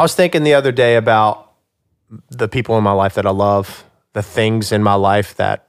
I 0.00 0.02
was 0.02 0.14
thinking 0.14 0.44
the 0.44 0.54
other 0.54 0.72
day 0.72 0.96
about 0.96 1.52
the 2.30 2.48
people 2.48 2.78
in 2.78 2.82
my 2.82 2.92
life 2.92 3.16
that 3.16 3.26
I 3.26 3.30
love, 3.32 3.84
the 4.14 4.22
things 4.22 4.72
in 4.72 4.82
my 4.82 4.94
life 4.94 5.36
that 5.36 5.68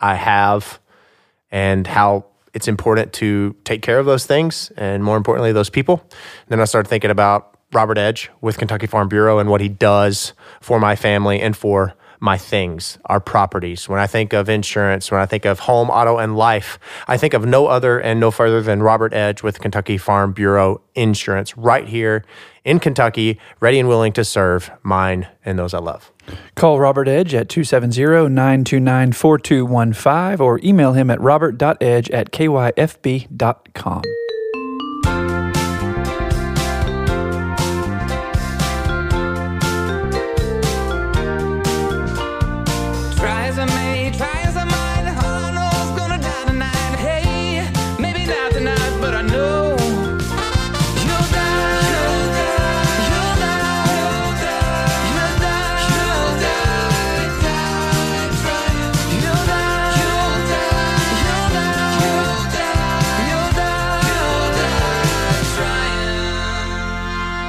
I 0.00 0.16
have, 0.16 0.80
and 1.52 1.86
how 1.86 2.24
it's 2.52 2.66
important 2.66 3.12
to 3.12 3.54
take 3.62 3.80
care 3.80 4.00
of 4.00 4.04
those 4.04 4.26
things 4.26 4.72
and 4.76 5.04
more 5.04 5.16
importantly, 5.16 5.52
those 5.52 5.70
people. 5.70 6.02
And 6.10 6.48
then 6.48 6.60
I 6.60 6.64
started 6.64 6.88
thinking 6.88 7.12
about 7.12 7.56
Robert 7.72 7.98
Edge 7.98 8.32
with 8.40 8.58
Kentucky 8.58 8.88
Farm 8.88 9.08
Bureau 9.08 9.38
and 9.38 9.48
what 9.48 9.60
he 9.60 9.68
does 9.68 10.32
for 10.60 10.80
my 10.80 10.96
family 10.96 11.40
and 11.40 11.56
for 11.56 11.94
my 12.20 12.38
things, 12.38 12.98
our 13.06 13.20
properties. 13.20 13.88
When 13.88 14.00
I 14.00 14.06
think 14.06 14.32
of 14.32 14.48
insurance, 14.48 15.10
when 15.10 15.20
I 15.20 15.26
think 15.26 15.44
of 15.44 15.60
home, 15.60 15.90
auto, 15.90 16.18
and 16.18 16.36
life, 16.36 16.78
I 17.06 17.16
think 17.16 17.34
of 17.34 17.46
no 17.46 17.66
other 17.66 17.98
and 17.98 18.20
no 18.20 18.30
further 18.30 18.62
than 18.62 18.82
Robert 18.82 19.12
Edge 19.12 19.42
with 19.42 19.60
Kentucky 19.60 19.98
Farm 19.98 20.32
Bureau 20.32 20.80
Insurance 20.94 21.56
right 21.56 21.86
here 21.86 22.24
in 22.64 22.80
Kentucky, 22.80 23.38
ready 23.60 23.78
and 23.78 23.88
willing 23.88 24.12
to 24.12 24.24
serve 24.24 24.70
mine 24.82 25.28
and 25.44 25.58
those 25.58 25.72
I 25.72 25.78
love. 25.78 26.12
Call 26.54 26.78
Robert 26.78 27.08
Edge 27.08 27.34
at 27.34 27.48
270-929-4215 27.48 30.40
or 30.40 30.60
email 30.62 30.92
him 30.92 31.10
at 31.10 31.18
robert.edge 31.20 32.10
at 32.10 32.30
kyfb.com. 32.30 34.02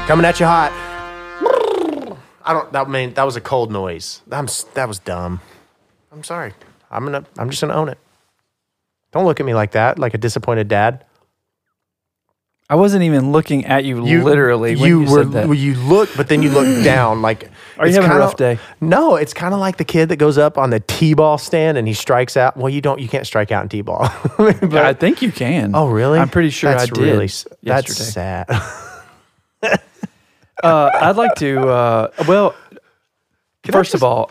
Coming 0.09 0.25
at 0.25 0.39
you 0.39 0.47
hot. 0.47 0.71
I 2.43 2.51
don't. 2.51 2.73
That 2.73 2.89
mean 2.89 3.13
that 3.13 3.25
was 3.25 3.35
a 3.35 3.41
cold 3.41 3.71
noise. 3.71 4.23
I'm, 4.31 4.47
that 4.73 4.87
was 4.87 4.97
dumb. 4.97 5.39
I'm 6.11 6.23
sorry. 6.23 6.53
I'm 6.89 7.05
gonna. 7.05 7.25
I'm 7.37 7.51
just 7.51 7.61
gonna 7.61 7.75
own 7.75 7.89
it. 7.89 7.99
Don't 9.11 9.25
look 9.25 9.39
at 9.39 9.45
me 9.45 9.53
like 9.53 9.73
that, 9.73 9.99
like 9.99 10.15
a 10.15 10.17
disappointed 10.17 10.67
dad. 10.67 11.05
I 12.71 12.73
wasn't 12.73 13.03
even 13.03 13.31
looking 13.31 13.67
at 13.67 13.83
you, 13.85 14.01
literally 14.01 14.75
when 14.75 14.87
you, 14.89 15.01
were. 15.01 15.25
said 15.25 15.31
that. 15.33 15.55
You 15.55 15.75
look, 15.75 16.09
but 16.17 16.27
then 16.27 16.41
you 16.41 16.49
look 16.49 16.65
down. 16.83 17.21
Like, 17.21 17.51
Are 17.77 17.85
you 17.85 17.93
having 17.93 18.09
a 18.09 18.13
kinda- 18.13 18.19
rough 18.25 18.35
day? 18.35 18.57
No, 18.81 19.15
it's 19.15 19.35
kind 19.35 19.53
of 19.53 19.59
like 19.59 19.77
the 19.77 19.85
kid 19.85 20.09
that 20.09 20.15
goes 20.17 20.39
up 20.39 20.57
on 20.57 20.71
the 20.71 20.79
t-ball 20.79 21.37
stand 21.37 21.77
and 21.77 21.87
he 21.87 21.93
strikes 21.93 22.35
out. 22.35 22.57
Well, 22.57 22.69
you 22.69 22.81
don't. 22.81 22.99
You 22.99 23.07
can't 23.07 23.27
strike 23.27 23.51
out 23.51 23.61
in 23.61 23.69
t-ball. 23.69 24.11
But- 24.37 24.73
I 24.73 24.93
think 24.93 25.21
you 25.21 25.31
can. 25.31 25.75
oh, 25.75 25.87
really? 25.87 26.17
I'm 26.17 26.29
pretty 26.29 26.49
sure 26.49 26.71
that's 26.71 26.85
I 26.85 26.95
did 26.95 26.97
Really, 26.97 27.29
that's 27.61 27.95
sad. 27.95 28.47
Uh, 30.61 30.89
I'd 30.93 31.15
like 31.15 31.35
to. 31.35 31.69
Uh, 31.69 32.11
well, 32.27 32.53
I 33.65 33.71
first 33.71 33.91
just- 33.91 33.95
of 33.95 34.03
all, 34.03 34.29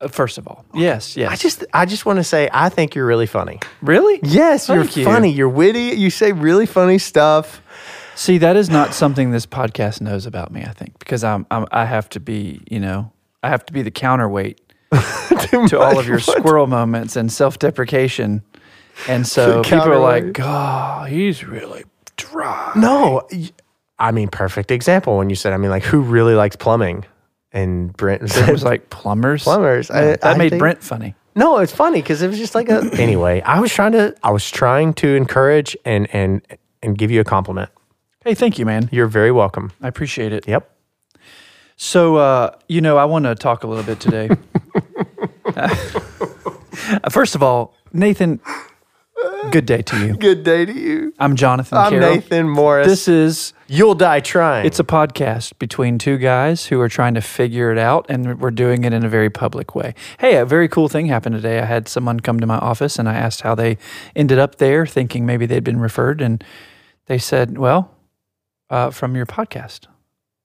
uh, 0.00 0.06
first 0.06 0.38
of 0.38 0.46
all, 0.46 0.64
yes, 0.72 1.16
yes. 1.16 1.32
I 1.32 1.34
just, 1.34 1.64
I 1.72 1.84
just 1.84 2.06
want 2.06 2.20
to 2.20 2.24
say, 2.24 2.48
I 2.52 2.68
think 2.68 2.94
you're 2.94 3.06
really 3.06 3.26
funny. 3.26 3.58
really, 3.82 4.20
Yes, 4.22 4.68
Thank 4.68 4.94
you're 4.94 5.04
you. 5.04 5.12
funny. 5.12 5.30
You're 5.32 5.48
witty. 5.48 5.96
You 5.96 6.10
say 6.10 6.30
really 6.30 6.66
funny 6.66 6.98
stuff. 6.98 7.60
See, 8.14 8.38
that 8.38 8.54
is 8.54 8.70
not 8.70 8.94
something 8.94 9.32
this 9.32 9.46
podcast 9.46 10.00
knows 10.00 10.26
about 10.26 10.52
me. 10.52 10.62
I 10.62 10.70
think 10.70 10.96
because 11.00 11.24
I'm, 11.24 11.44
I'm 11.50 11.66
I 11.72 11.86
have 11.86 12.08
to 12.10 12.20
be, 12.20 12.60
you 12.70 12.78
know, 12.78 13.10
I 13.42 13.48
have 13.48 13.66
to 13.66 13.72
be 13.72 13.82
the 13.82 13.90
counterweight 13.90 14.60
to 14.92 15.80
all 15.80 15.98
of 15.98 16.06
your 16.06 16.20
squirrel 16.20 16.68
moments 16.68 17.16
and 17.16 17.32
self-deprecation, 17.32 18.42
and 19.08 19.26
so 19.26 19.60
people 19.64 19.80
are 19.90 19.98
like. 19.98 20.34
"God, 20.34 21.08
he's 21.10 21.42
really 21.44 21.82
dry." 22.16 22.70
No, 22.76 23.26
y- 23.32 23.50
I 23.98 24.10
mean, 24.10 24.28
perfect 24.28 24.70
example 24.70 25.16
when 25.18 25.30
you 25.30 25.36
said, 25.36 25.52
I 25.52 25.56
mean, 25.56 25.70
like, 25.70 25.84
who 25.84 26.00
really 26.00 26.34
likes 26.34 26.56
plumbing? 26.56 27.04
And 27.52 27.92
Brent 27.96 28.28
said, 28.30 28.50
was 28.50 28.64
like 28.64 28.90
plumbers. 28.90 29.44
plumbers. 29.44 29.88
Yeah, 29.88 29.96
I- 29.96 30.04
that 30.04 30.24
I 30.24 30.36
made 30.36 30.50
think- 30.50 30.60
Brent 30.60 30.82
funny. 30.82 31.14
No, 31.36 31.58
it's 31.58 31.72
funny 31.72 32.00
because 32.00 32.22
it 32.22 32.28
was 32.28 32.38
just 32.38 32.54
like 32.54 32.68
a. 32.68 32.88
anyway, 32.98 33.40
I 33.42 33.58
was 33.60 33.72
trying 33.72 33.92
to, 33.92 34.14
I 34.22 34.30
was 34.30 34.48
trying 34.50 34.94
to 34.94 35.16
encourage 35.16 35.76
and 35.84 36.08
and 36.14 36.42
and 36.82 36.96
give 36.96 37.10
you 37.10 37.20
a 37.20 37.24
compliment. 37.24 37.70
Hey, 38.24 38.34
thank 38.34 38.58
you, 38.58 38.64
man. 38.64 38.88
You're 38.92 39.08
very 39.08 39.32
welcome. 39.32 39.72
I 39.82 39.88
appreciate 39.88 40.32
it. 40.32 40.46
Yep. 40.46 40.70
So, 41.76 42.16
uh, 42.16 42.52
you 42.68 42.80
know, 42.80 42.96
I 42.98 43.04
want 43.04 43.24
to 43.24 43.34
talk 43.34 43.64
a 43.64 43.66
little 43.66 43.82
bit 43.84 43.98
today. 44.00 44.28
First 47.10 47.34
of 47.34 47.42
all, 47.42 47.74
Nathan, 47.92 48.40
good 49.50 49.66
day 49.66 49.82
to 49.82 50.06
you. 50.06 50.16
Good 50.18 50.44
day 50.44 50.64
to 50.64 50.72
you. 50.72 51.12
I'm 51.18 51.36
Jonathan 51.36 51.78
I'm 51.78 51.90
Carroll. 51.92 52.14
Nathan 52.14 52.48
Morris. 52.48 52.86
This 52.86 53.08
is 53.08 53.52
You'll 53.66 53.94
die 53.94 54.20
trying. 54.20 54.66
it's 54.66 54.78
a 54.78 54.84
podcast 54.84 55.58
between 55.58 55.98
two 55.98 56.18
guys 56.18 56.66
who 56.66 56.80
are 56.80 56.88
trying 56.88 57.14
to 57.14 57.20
figure 57.20 57.70
it 57.72 57.78
out, 57.78 58.06
and 58.08 58.40
we're 58.40 58.50
doing 58.50 58.84
it 58.84 58.92
in 58.92 59.04
a 59.04 59.08
very 59.08 59.30
public 59.30 59.74
way. 59.74 59.94
Hey, 60.18 60.36
a 60.36 60.44
very 60.44 60.68
cool 60.68 60.88
thing 60.88 61.06
happened 61.06 61.36
today. 61.36 61.58
I 61.60 61.64
had 61.64 61.88
someone 61.88 62.20
come 62.20 62.40
to 62.40 62.46
my 62.46 62.58
office, 62.58 62.98
and 62.98 63.08
I 63.08 63.14
asked 63.14 63.42
how 63.42 63.54
they 63.54 63.78
ended 64.14 64.38
up 64.38 64.56
there, 64.56 64.86
thinking 64.86 65.26
maybe 65.26 65.46
they'd 65.46 65.64
been 65.64 65.80
referred, 65.80 66.20
and 66.20 66.42
they 67.06 67.18
said, 67.18 67.58
"Well, 67.58 67.90
uh, 68.70 68.90
from 68.90 69.14
your 69.16 69.26
podcast." 69.26 69.86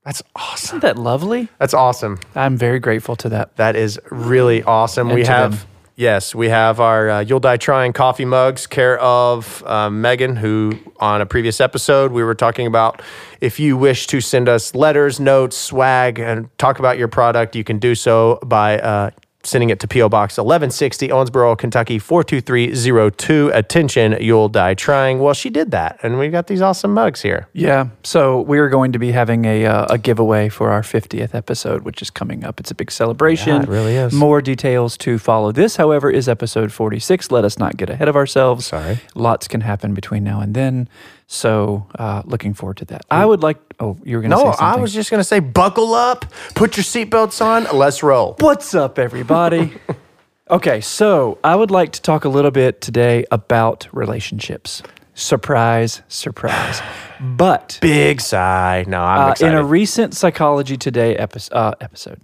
That's 0.06 0.24
awesome. 0.36 0.78
Isn't 0.78 0.80
that 0.82 0.98
lovely? 0.98 1.50
That's 1.60 1.74
awesome. 1.74 2.20
I'm 2.34 2.58
very 2.58 2.80
grateful 2.80 3.16
to 3.18 3.30
that. 3.30 3.58
That 3.58 3.76
is 3.76 4.00
really 4.10 4.64
awesome. 4.64 5.10
And 5.10 5.16
we 5.16 5.24
to 5.24 5.32
have, 5.32 5.60
them. 5.60 5.70
Yes, 6.00 6.34
we 6.34 6.48
have 6.48 6.80
our 6.80 7.10
uh, 7.10 7.20
You'll 7.20 7.42
Die 7.42 7.58
Trying 7.58 7.92
coffee 7.92 8.26
mugs, 8.26 8.66
care 8.66 8.98
of 9.00 9.62
uh, 9.68 9.90
Megan, 9.90 10.38
who 10.38 10.80
on 10.98 11.20
a 11.22 11.26
previous 11.26 11.60
episode 11.60 12.12
we 12.14 12.24
were 12.24 12.34
talking 12.34 12.66
about 12.66 13.02
if 13.42 13.60
you 13.60 13.76
wish 13.76 14.08
to 14.08 14.22
send 14.22 14.48
us 14.48 14.74
letters, 14.74 15.20
notes, 15.20 15.58
swag, 15.58 16.18
and 16.18 16.50
talk 16.58 16.80
about 16.80 16.98
your 16.98 17.10
product, 17.10 17.56
you 17.56 17.66
can 17.66 17.80
do 17.80 17.94
so 17.96 18.40
by 18.46 18.80
uh, 18.80 19.12
sending 19.44 19.70
it 19.70 19.80
to 19.80 19.88
P.O. 19.88 20.10
Box 20.10 20.38
1160, 20.38 21.08
Owensboro, 21.10 21.58
Kentucky 21.58 21.98
42302. 21.98 23.52
Attention, 23.54 24.18
You'll 24.20 24.50
Die 24.50 24.74
Trying. 24.74 25.20
Well, 25.20 25.34
she 25.34 25.50
did 25.50 25.72
that, 25.72 26.00
and 26.04 26.20
we've 26.20 26.32
got 26.32 26.48
these 26.48 26.62
awesome 26.62 26.94
mugs 26.94 27.22
here. 27.22 27.48
Yeah. 27.54 27.90
So 28.04 28.42
we're 28.42 28.70
going 28.70 28.92
to 28.92 29.00
be 29.00 29.12
having 29.12 29.46
a 29.46 29.66
uh, 29.66 29.86
a 29.90 29.98
giveaway 29.98 30.50
for 30.50 30.72
our 30.72 30.82
50th 30.82 31.34
episode, 31.34 31.84
which 31.84 32.02
is 32.02 32.10
coming 32.10 32.44
up. 32.44 32.60
It's 32.60 32.72
a 32.72 32.76
big 32.76 32.92
celebration. 32.92 33.56
Yeah, 33.56 33.64
it 33.64 33.70
really 33.70 33.96
is. 33.96 34.14
More 34.14 34.42
details 34.42 34.98
to 34.98 35.18
follow. 35.18 35.52
This, 35.52 35.78
however, 35.78 36.10
is 36.12 36.28
episode 36.28 36.72
46. 36.72 37.32
Let 37.32 37.46
us 37.46 37.58
not 37.58 37.78
get 37.78 37.90
ahead 37.90 38.08
of 38.08 38.16
ourselves. 38.16 38.66
Sorry. 38.66 39.00
Lots 39.16 39.48
can 39.48 39.62
happen 39.62 39.94
between 39.94 40.24
now 40.24 40.42
and 40.42 40.54
then. 40.54 40.90
So 41.32 41.86
uh, 41.94 42.24
looking 42.26 42.56
forward 42.56 42.78
to 42.78 42.86
that. 42.86 43.06
I 43.12 43.24
would 43.24 43.44
like. 43.44 43.60
Oh, 43.80 43.98
you 44.04 44.18
were 44.18 44.24
going 44.24 44.32
to 44.32 44.38
say 44.38 44.44
No, 44.44 44.52
something. 44.52 44.66
I 44.66 44.78
was 44.78 44.92
just 44.92 45.12
going 45.12 45.20
to 45.20 45.24
say, 45.24 45.40
buckle 45.40 45.94
up, 45.94 46.26
put 46.56 46.76
your 46.76 46.84
seatbelts 46.84 47.40
on, 47.40 47.68
let's 47.78 48.02
roll. 48.02 48.36
What's 48.40 48.74
up, 48.74 48.98
everybody? 48.98 49.74
okay, 50.50 50.82
so 50.82 51.38
I 51.44 51.56
would 51.56 51.70
like 51.70 51.92
to 51.92 52.02
talk 52.02 52.26
a 52.26 52.30
little 52.30 52.50
bit 52.50 52.82
today 52.82 53.26
about 53.30 53.88
relationships. 53.92 54.82
Surprise, 55.14 56.02
surprise. 56.08 56.82
But 57.22 57.80
Big 57.82 58.22
sigh. 58.22 58.86
No, 58.88 59.04
I'm 59.04 59.32
uh, 59.32 59.36
in 59.46 59.54
a 59.54 59.64
recent 59.64 60.16
Psychology 60.16 60.78
Today 60.78 61.18
episode, 61.18 61.54
uh, 61.54 61.74
episode, 61.82 62.22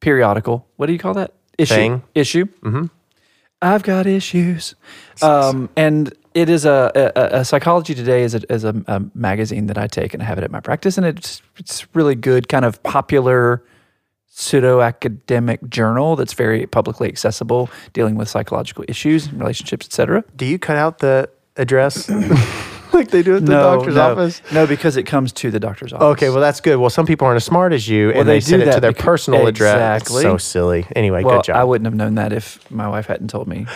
periodical, 0.00 0.66
what 0.76 0.86
do 0.86 0.92
you 0.92 1.00
call 1.00 1.14
that? 1.14 1.34
Issue. 1.58 1.74
Thing. 1.74 2.02
Issue. 2.14 2.44
Mm-hmm. 2.62 2.84
I've 3.60 3.82
got 3.82 4.06
issues. 4.06 4.76
Um, 5.20 5.68
and 5.76 6.14
it 6.34 6.48
is 6.48 6.64
a, 6.64 7.12
a, 7.16 7.40
a 7.40 7.44
Psychology 7.44 7.94
Today 7.94 8.22
is 8.22 8.34
a, 8.34 8.52
is 8.52 8.64
a, 8.64 8.82
a 8.86 9.02
magazine 9.14 9.66
that 9.66 9.78
I 9.78 9.86
take 9.86 10.14
and 10.14 10.22
I 10.22 10.26
have 10.26 10.38
it 10.38 10.44
at 10.44 10.50
my 10.50 10.60
practice, 10.60 10.96
and 10.96 11.06
it's 11.06 11.42
it's 11.56 11.86
really 11.94 12.14
good, 12.14 12.48
kind 12.48 12.64
of 12.64 12.82
popular 12.82 13.62
pseudo 14.28 14.80
academic 14.80 15.68
journal 15.68 16.16
that's 16.16 16.32
very 16.32 16.66
publicly 16.66 17.08
accessible, 17.08 17.68
dealing 17.92 18.14
with 18.14 18.28
psychological 18.28 18.84
issues, 18.88 19.26
and 19.26 19.40
relationships, 19.40 19.86
etc. 19.86 20.24
Do 20.36 20.46
you 20.46 20.58
cut 20.58 20.76
out 20.76 20.98
the 20.98 21.28
address 21.56 22.08
like 22.92 23.10
they 23.10 23.22
do 23.22 23.36
at 23.36 23.44
the 23.44 23.52
no, 23.52 23.76
doctor's 23.76 23.96
no, 23.96 24.12
office? 24.12 24.42
no, 24.52 24.66
because 24.66 24.96
it 24.96 25.04
comes 25.04 25.32
to 25.32 25.50
the 25.50 25.58
doctor's 25.58 25.92
office. 25.92 26.04
Okay, 26.04 26.30
well 26.30 26.40
that's 26.40 26.60
good. 26.60 26.76
Well, 26.76 26.90
some 26.90 27.06
people 27.06 27.26
aren't 27.26 27.36
as 27.36 27.44
smart 27.44 27.72
as 27.72 27.88
you, 27.88 28.10
and 28.10 28.28
they 28.28 28.34
they, 28.34 28.40
send 28.40 28.62
it 28.62 28.72
to 28.72 28.80
their 28.80 28.92
becau- 28.92 29.04
personal 29.04 29.46
address. 29.48 30.02
Exactly. 30.02 30.22
So 30.22 30.36
silly. 30.36 30.86
Anyway, 30.94 31.24
well, 31.24 31.38
good 31.38 31.46
job. 31.46 31.56
I 31.56 31.64
wouldn't 31.64 31.86
have 31.86 31.94
known 31.94 32.14
that 32.14 32.32
if 32.32 32.70
my 32.70 32.88
wife 32.88 33.06
hadn't 33.06 33.28
told 33.28 33.48
me. 33.48 33.66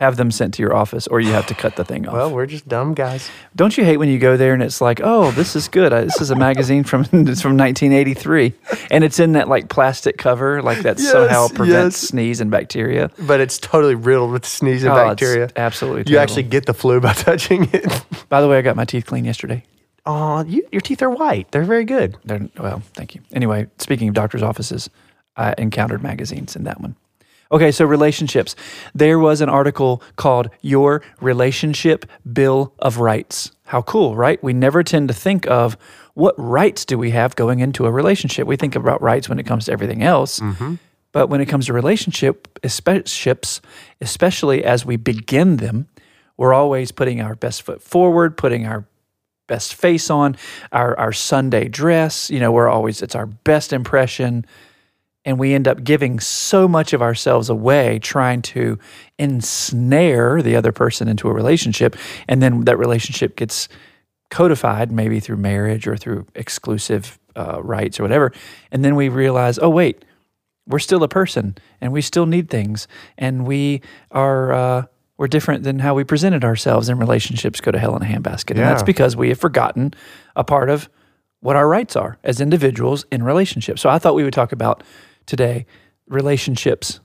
Have 0.00 0.16
them 0.16 0.30
sent 0.30 0.54
to 0.54 0.62
your 0.62 0.74
office, 0.74 1.06
or 1.06 1.20
you 1.20 1.30
have 1.32 1.46
to 1.46 1.54
cut 1.54 1.76
the 1.76 1.84
thing 1.84 2.06
off. 2.08 2.14
well, 2.14 2.30
we're 2.32 2.46
just 2.46 2.66
dumb 2.66 2.94
guys. 2.94 3.30
Don't 3.54 3.76
you 3.76 3.84
hate 3.84 3.98
when 3.98 4.08
you 4.08 4.18
go 4.18 4.36
there 4.36 4.54
and 4.54 4.62
it's 4.62 4.80
like, 4.80 5.00
oh, 5.04 5.30
this 5.32 5.54
is 5.54 5.68
good. 5.68 5.92
I, 5.92 6.04
this 6.04 6.20
is 6.22 6.30
a 6.30 6.36
magazine 6.36 6.84
from 6.84 7.02
it's 7.12 7.42
from 7.42 7.56
1983, 7.58 8.54
and 8.90 9.04
it's 9.04 9.18
in 9.20 9.32
that 9.32 9.46
like 9.48 9.68
plastic 9.68 10.16
cover, 10.16 10.62
like 10.62 10.80
that 10.80 10.98
somehow 10.98 11.48
prevents 11.48 12.02
yes. 12.02 12.08
sneeze 12.08 12.40
and 12.40 12.50
bacteria. 12.50 13.10
But 13.18 13.40
it's 13.40 13.58
totally 13.58 13.94
riddled 13.94 14.32
with 14.32 14.46
sneeze 14.46 14.84
and 14.84 14.92
Oh, 14.92 14.96
it's 14.96 15.20
bacteria. 15.20 15.50
absolutely. 15.56 16.10
You 16.10 16.18
actually 16.18 16.44
get 16.44 16.64
the 16.66 16.74
flu 16.74 16.98
by 17.00 17.12
touching 17.28 17.68
it. 17.72 18.04
By 18.28 18.40
the 18.40 18.48
way, 18.48 18.58
I 18.58 18.62
got 18.62 18.76
my 18.76 18.86
teeth 18.86 19.04
cleaned 19.06 19.26
yesterday. 19.26 19.64
Oh, 20.06 20.42
you, 20.44 20.66
your 20.72 20.80
teeth 20.80 21.02
are 21.02 21.10
white. 21.10 21.50
They're 21.52 21.62
very 21.62 21.84
good. 21.84 22.16
They're, 22.24 22.48
well, 22.58 22.80
thank 22.94 23.14
you. 23.14 23.20
Anyway, 23.34 23.66
speaking 23.76 24.08
of 24.08 24.14
doctor's 24.14 24.42
offices, 24.42 24.88
I 25.36 25.54
encountered 25.58 26.02
magazines 26.02 26.56
in 26.56 26.64
that 26.64 26.80
one. 26.80 26.96
Okay, 27.52 27.72
so 27.72 27.84
relationships. 27.84 28.54
There 28.94 29.18
was 29.18 29.40
an 29.40 29.48
article 29.48 30.02
called 30.16 30.50
Your 30.60 31.02
Relationship 31.20 32.06
Bill 32.32 32.72
of 32.78 32.98
Rights. 32.98 33.50
How 33.64 33.82
cool, 33.82 34.14
right? 34.14 34.42
We 34.42 34.52
never 34.52 34.84
tend 34.84 35.08
to 35.08 35.14
think 35.14 35.46
of 35.48 35.76
what 36.14 36.34
rights 36.38 36.84
do 36.84 36.96
we 36.96 37.10
have 37.10 37.34
going 37.34 37.60
into 37.60 37.86
a 37.86 37.90
relationship. 37.90 38.46
We 38.46 38.56
think 38.56 38.76
about 38.76 39.02
rights 39.02 39.28
when 39.28 39.38
it 39.38 39.46
comes 39.46 39.64
to 39.64 39.72
everything 39.72 40.02
else. 40.02 40.38
Mm-hmm. 40.38 40.76
But 41.12 41.28
when 41.28 41.40
it 41.40 41.46
comes 41.46 41.66
to 41.66 41.72
relationship 41.72 42.46
ships, 43.06 43.60
especially 44.00 44.64
as 44.64 44.86
we 44.86 44.96
begin 44.96 45.56
them, 45.56 45.88
we're 46.36 46.54
always 46.54 46.92
putting 46.92 47.20
our 47.20 47.34
best 47.34 47.62
foot 47.62 47.82
forward, 47.82 48.36
putting 48.36 48.66
our 48.66 48.86
best 49.48 49.74
face 49.74 50.08
on, 50.08 50.36
our 50.70 50.96
our 50.98 51.12
Sunday 51.12 51.68
dress. 51.68 52.30
You 52.30 52.38
know, 52.38 52.52
we're 52.52 52.68
always 52.68 53.02
it's 53.02 53.16
our 53.16 53.26
best 53.26 53.72
impression, 53.72 54.46
and 55.24 55.38
we 55.38 55.54
end 55.54 55.68
up 55.68 55.84
giving 55.84 56.18
so 56.18 56.66
much 56.66 56.92
of 56.92 57.02
ourselves 57.02 57.48
away 57.48 57.98
trying 57.98 58.42
to 58.42 58.78
ensnare 59.18 60.42
the 60.42 60.56
other 60.56 60.72
person 60.72 61.08
into 61.08 61.28
a 61.28 61.32
relationship, 61.32 61.96
and 62.28 62.42
then 62.42 62.64
that 62.64 62.78
relationship 62.78 63.36
gets 63.36 63.68
codified 64.30 64.92
maybe 64.92 65.20
through 65.20 65.36
marriage 65.36 65.86
or 65.86 65.96
through 65.96 66.26
exclusive 66.34 67.18
uh, 67.36 67.60
rights 67.62 67.98
or 67.98 68.02
whatever, 68.02 68.32
and 68.70 68.84
then 68.84 68.96
we 68.96 69.08
realize, 69.08 69.58
oh 69.58 69.70
wait, 69.70 70.04
we're 70.66 70.78
still 70.78 71.02
a 71.02 71.08
person 71.08 71.56
and 71.80 71.92
we 71.92 72.00
still 72.00 72.26
need 72.26 72.48
things. 72.48 72.86
And 73.18 73.46
we 73.46 73.82
are 74.10 74.52
uh, 74.52 74.82
we're 75.18 75.28
different 75.28 75.64
than 75.64 75.80
how 75.80 75.94
we 75.94 76.04
presented 76.04 76.44
ourselves 76.44 76.88
in 76.88 76.98
relationships 76.98 77.60
go 77.60 77.70
to 77.70 77.78
hell 77.78 77.96
in 77.96 78.02
a 78.02 78.06
handbasket. 78.06 78.50
And 78.50 78.60
that's 78.60 78.82
because 78.82 79.16
we 79.16 79.28
have 79.28 79.38
forgotten 79.38 79.92
a 80.34 80.44
part 80.44 80.70
of 80.70 80.88
what 81.40 81.56
our 81.56 81.68
rights 81.68 81.96
are 81.96 82.18
as 82.24 82.40
individuals 82.40 83.04
in 83.10 83.22
relationships. 83.22 83.82
So 83.82 83.90
i 83.90 83.98
thought 83.98 84.14
we 84.14 84.24
would 84.24 84.32
talk 84.32 84.52
about 84.52 84.82
today 85.30 85.64
relationships 86.08 87.00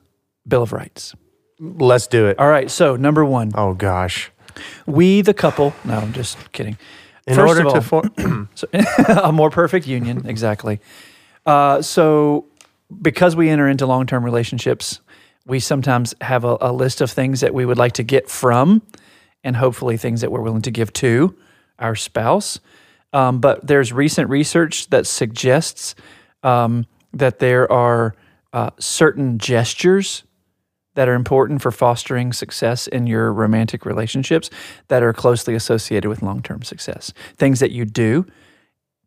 bill 0.48 0.64
of 0.64 0.74
rights 0.74 1.16
Let's 1.60 2.08
do 2.08 2.26
it. 2.28 2.38
all 2.40 2.50
right 2.50 2.70
so 2.70 2.96
number 2.98 3.24
one 3.24 3.52
Oh 3.56 3.74
gosh. 3.74 4.32
we 4.86 5.22
the 5.22 5.34
couple 5.34 5.74
no 5.86 5.96
i'm 5.98 6.12
just 6.14 6.38
kidding 6.52 6.78
In 7.28 7.36
First 7.36 7.48
order 7.58 7.68
of 7.68 7.74
to 7.76 7.82
form, 7.82 8.50
so, 8.56 8.68
a 9.24 9.32
more 9.32 9.50
perfect 9.50 9.88
union, 9.88 10.28
exactly. 10.28 10.80
Uh, 11.44 11.82
so, 11.82 12.46
because 13.02 13.36
we 13.36 13.50
enter 13.50 13.68
into 13.68 13.88
long 13.88 14.06
term 14.06 14.24
relationships, 14.24 15.02
we 15.48 15.60
sometimes 15.60 16.14
have 16.22 16.44
a, 16.44 16.56
a 16.62 16.72
list 16.72 17.02
of 17.02 17.10
things 17.10 17.40
that 17.42 17.52
we 17.52 17.66
would 17.66 17.80
like 17.80 17.94
to 17.94 18.04
get 18.04 18.30
from, 18.30 18.84
and 19.44 19.56
hopefully 19.56 19.98
things 19.98 20.22
that 20.22 20.32
we're 20.32 20.42
willing 20.44 20.62
to 20.62 20.72
give 20.72 20.94
to 20.94 21.36
our 21.80 21.96
spouse. 21.96 22.60
Um, 23.12 23.40
but 23.40 23.66
there's 23.66 23.92
recent 23.92 24.30
research 24.30 24.88
that 24.92 25.08
suggests 25.08 25.96
um, 26.44 26.86
that 27.16 27.40
there 27.40 27.72
are 27.72 28.14
uh, 28.54 28.70
certain 28.78 29.40
gestures 29.40 30.24
that 30.94 31.10
are 31.10 31.14
important 31.14 31.62
for 31.62 31.72
fostering 31.72 32.34
success 32.34 32.88
in 32.88 33.08
your 33.08 33.32
romantic 33.32 33.86
relationships 33.86 34.50
that 34.88 35.04
are 35.04 35.14
closely 35.14 35.56
associated 35.56 36.08
with 36.08 36.22
long 36.22 36.42
term 36.42 36.62
success. 36.62 37.14
Things 37.36 37.60
that 37.60 37.72
you 37.72 37.86
do, 37.86 38.26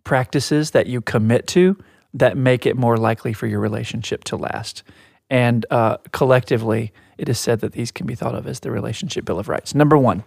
practices 0.05 0.73
that 0.73 0.87
you 0.87 1.01
commit 1.01 1.47
to 1.49 1.77
that 2.15 2.37
make 2.37 2.67
it 2.67 2.77
more 2.77 2.97
likely 2.97 3.33
for 3.33 3.47
your 3.47 3.61
relationship 3.61 4.25
to 4.25 4.37
last. 4.37 4.83
And 5.31 5.67
uh, 5.71 5.99
collectively, 6.13 6.93
it 7.19 7.29
is 7.29 7.39
said 7.39 7.61
that 7.61 7.73
these 7.73 7.91
can 7.91 8.07
be 8.07 8.15
thought 8.15 8.35
of 8.35 8.47
as 8.47 8.61
the 8.61 8.71
relationship 8.71 9.25
bill 9.25 9.39
of 9.39 9.49
rights. 9.49 9.75
Number 9.75 9.99
one, 9.99 10.25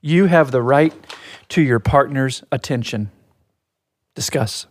you 0.00 0.26
have 0.26 0.50
the 0.50 0.62
right 0.62 0.92
to 1.50 1.62
your 1.62 1.78
partner's 1.78 2.42
attention. 2.50 3.10
Discuss. 4.14 4.66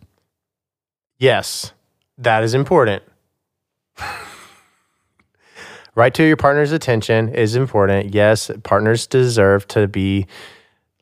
yes, 1.18 1.72
that 2.18 2.42
is 2.42 2.54
important. 2.54 3.02
right 5.94 6.14
to 6.14 6.22
your 6.22 6.36
partner's 6.36 6.72
attention 6.72 7.28
is 7.28 7.56
important. 7.56 8.14
Yes, 8.14 8.50
partners 8.62 9.06
deserve 9.06 9.66
to 9.68 9.88
be 9.88 10.26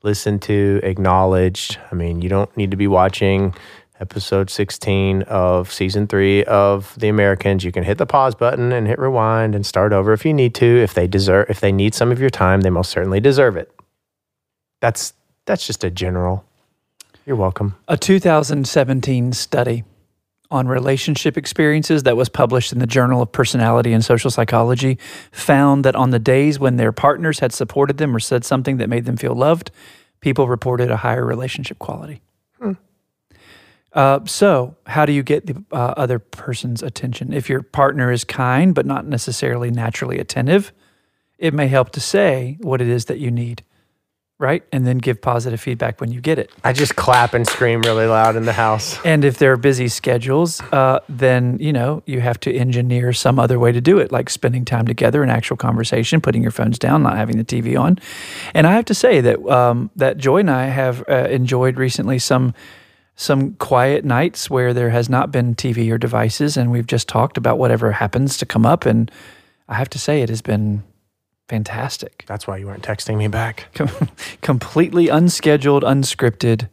listened 0.03 0.43
to, 0.43 0.81
acknowledged. 0.83 1.79
I 1.91 1.95
mean, 1.95 2.23
you 2.23 2.29
don't 2.29 2.55
need 2.57 2.71
to 2.71 2.77
be 2.77 2.87
watching 2.87 3.55
episode 4.01 4.51
16 4.51 5.23
of 5.23 5.73
season 5.73 6.09
three 6.09 6.43
of 6.45 6.99
The 6.99 7.09
Americans. 7.09 7.63
You 7.63 7.71
can 7.71 7.85
hit 7.85 7.99
the 7.99 8.07
pause 8.07 8.35
button 8.35 8.73
and 8.73 8.87
hit 8.89 8.99
rewind 8.99 9.55
and 9.55 9.65
start 9.65 9.93
over 9.93 10.13
if 10.13 10.25
you 10.25 10.35
need 10.35 10.55
to. 10.57 10.67
If 10.67 10.95
they 10.95 11.07
deserve, 11.07 11.49
if 11.49 11.61
they 11.61 11.71
need 11.73 11.95
some 11.95 12.11
of 12.11 12.21
your 12.21 12.31
time, 12.31 12.63
they 12.63 12.71
most 12.71 12.91
certainly 12.91 13.21
deserve 13.21 13.57
it. 13.57 13.73
That's 14.81 15.15
that's 15.45 15.67
just 15.67 15.85
a 15.85 15.91
general. 15.91 16.45
You're 17.25 17.37
welcome. 17.37 17.77
A 17.87 17.97
2017 17.97 19.33
study 19.33 19.85
on 20.53 20.69
relationship 20.69 21.37
experiences 21.37 22.03
that 22.05 22.17
was 22.17 22.29
published 22.29 22.73
in 22.73 22.79
the 22.79 22.87
Journal 22.87 23.23
of 23.23 23.33
Personality 23.33 23.93
and 23.93 24.05
Social 24.05 24.31
Psychology 24.31 24.99
found 25.33 25.85
that 25.85 25.97
on 25.97 26.11
the 26.11 26.19
days 26.19 26.59
when 26.59 26.77
their 26.77 26.93
partners 26.93 27.41
had 27.41 27.53
supported 27.53 27.97
them 27.97 28.15
or 28.15 28.21
said 28.21 28.45
something 28.45 28.77
that 28.77 28.89
made 28.89 29.07
them 29.07 29.17
feel 29.17 29.35
loved, 29.35 29.71
people 30.21 30.47
reported 30.47 30.91
a 30.91 30.99
higher 30.99 31.25
relationship 31.25 31.79
quality. 31.79 32.21
Uh, 33.93 34.21
so, 34.25 34.77
how 34.87 35.05
do 35.05 35.13
you 35.13 35.23
get 35.23 35.47
the 35.47 35.65
uh, 35.71 35.95
other 35.97 36.19
person's 36.19 36.83
attention? 36.83 37.33
If 37.33 37.49
your 37.49 37.63
partner 37.63 38.11
is 38.11 38.25
kind 38.25 38.75
but 38.75 38.87
not 38.87 39.07
necessarily 39.07 39.71
naturally 39.71 40.19
attentive, 40.19 40.73
it 41.39 41.53
may 41.53 41.69
help 41.69 41.91
to 41.91 42.01
say 42.01 42.57
what 42.61 42.81
it 42.81 42.89
is 42.89 43.07
that 43.07 43.19
you 43.19 43.31
need, 43.31 43.65
right? 44.43 44.65
And 44.73 44.87
then 44.87 44.99
give 44.99 45.21
positive 45.21 45.61
feedback 45.61 46.01
when 46.01 46.11
you 46.11 46.21
get 46.21 46.39
it. 46.39 46.51
I 46.65 46.73
just 46.73 46.97
clap 46.97 47.33
and 47.33 47.47
scream 47.47 47.81
really 47.83 48.07
loud 48.07 48.35
in 48.35 48.45
the 48.45 48.53
house. 48.53 48.99
And 49.05 49.25
if 49.25 49.39
there 49.39 49.53
are 49.53 49.57
busy 49.57 49.89
schedules, 49.89 50.61
uh, 50.73 50.99
then 51.09 51.59
you 51.61 51.73
know 51.73 52.03
you 52.07 52.21
have 52.21 52.39
to 52.41 52.53
engineer 52.53 53.13
some 53.13 53.39
other 53.39 53.59
way 53.59 53.71
to 53.73 53.81
do 53.81 53.99
it, 53.99 54.11
like 54.11 54.29
spending 54.29 54.65
time 54.65 54.87
together 54.87 55.23
in 55.23 55.31
actual 55.31 55.57
conversation, 55.57 56.21
putting 56.21 56.43
your 56.43 56.51
phones 56.51 56.79
down, 56.79 57.03
not 57.05 57.17
having 57.17 57.39
the 57.39 57.45
TV 57.45 57.79
on. 57.79 57.99
And 58.53 58.67
I 58.67 58.73
have 58.73 58.85
to 58.87 58.95
say 58.95 59.21
that 59.21 59.41
um, 59.49 59.91
that 59.97 60.19
Joy 60.19 60.39
and 60.39 60.51
I 60.51 60.67
have 60.67 61.05
uh, 61.09 61.29
enjoyed 61.31 61.77
recently 61.77 62.19
some 62.19 62.53
some 63.15 63.55
quiet 63.55 64.05
nights 64.05 64.51
where 64.51 64.75
there 64.75 64.91
has 64.91 65.09
not 65.09 65.31
been 65.31 65.55
TV 65.55 65.91
or 65.93 65.99
devices, 65.99 66.57
and 66.57 66.73
we've 66.73 66.87
just 66.87 67.09
talked 67.09 67.37
about 67.37 67.59
whatever 67.59 67.93
happens 67.93 68.37
to 68.39 68.47
come 68.47 68.67
up. 68.67 68.87
And 68.87 69.11
I 69.69 69.75
have 69.75 69.91
to 69.91 69.99
say, 69.99 70.23
it 70.23 70.29
has 70.29 70.43
been 70.43 70.83
fantastic. 71.49 72.25
That's 72.27 72.47
why 72.47 72.57
you 72.57 72.67
weren't 72.67 72.83
texting 72.83 73.17
me 73.17 73.29
back. 73.29 73.69
Com- 73.75 74.11
completely 74.41 75.09
unscheduled, 75.09 75.83
unscripted, 75.83 76.69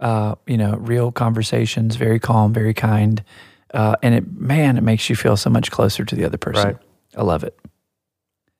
uh, 0.00 0.34
you 0.46 0.56
know, 0.56 0.76
real 0.76 1.12
conversations, 1.12 1.96
very 1.96 2.18
calm, 2.18 2.52
very 2.52 2.74
kind. 2.74 3.24
Uh, 3.72 3.96
and 4.02 4.14
it, 4.14 4.32
man, 4.32 4.76
it 4.76 4.82
makes 4.82 5.08
you 5.08 5.16
feel 5.16 5.36
so 5.36 5.48
much 5.48 5.70
closer 5.70 6.04
to 6.04 6.14
the 6.14 6.24
other 6.24 6.38
person. 6.38 6.64
Right. 6.64 6.76
I 7.16 7.22
love 7.22 7.44
it. 7.44 7.58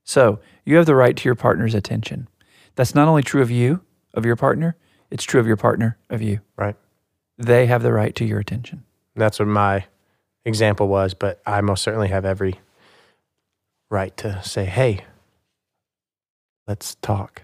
So 0.05 0.41
you 0.65 0.77
have 0.77 0.87
the 0.87 0.95
right 0.95 1.17
to 1.17 1.29
your 1.29 1.35
partner's 1.35 1.75
attention. 1.75 2.29
That's 2.75 2.95
not 2.95 3.09
only 3.09 3.23
true 3.23 3.43
of 3.43 3.51
you, 3.51 3.83
of 4.15 4.25
your 4.25 4.37
partner, 4.37 4.77
it's 5.11 5.25
true 5.25 5.41
of 5.41 5.47
your 5.47 5.57
partner, 5.57 5.99
of 6.09 6.23
you. 6.23 6.41
Right. 6.57 6.77
They 7.37 7.67
have 7.67 7.83
the 7.83 7.93
right 7.93 8.15
to 8.17 8.25
your 8.25 8.39
attention. 8.39 8.85
That's 9.15 9.39
what 9.39 9.49
my 9.49 9.85
example 10.45 10.89
was, 10.89 11.15
but 11.15 11.41
I 11.45 11.61
most 11.61 11.83
certainly 11.83 12.09
have 12.09 12.25
every 12.25 12.61
right 13.91 14.17
to 14.19 14.43
say, 14.43 14.65
hey, 14.65 15.05
let's 16.73 16.95
talk. 17.03 17.43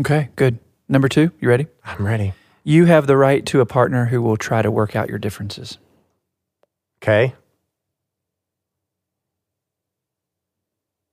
Okay, 0.00 0.30
good. 0.34 0.58
Number 0.88 1.06
two, 1.06 1.30
you 1.42 1.48
ready? 1.50 1.66
I'm 1.84 2.06
ready. 2.06 2.32
You 2.64 2.86
have 2.86 3.06
the 3.06 3.18
right 3.18 3.44
to 3.44 3.60
a 3.60 3.66
partner 3.66 4.06
who 4.06 4.22
will 4.22 4.38
try 4.38 4.62
to 4.62 4.70
work 4.70 4.96
out 4.96 5.10
your 5.10 5.18
differences. 5.18 5.76
Okay. 7.02 7.34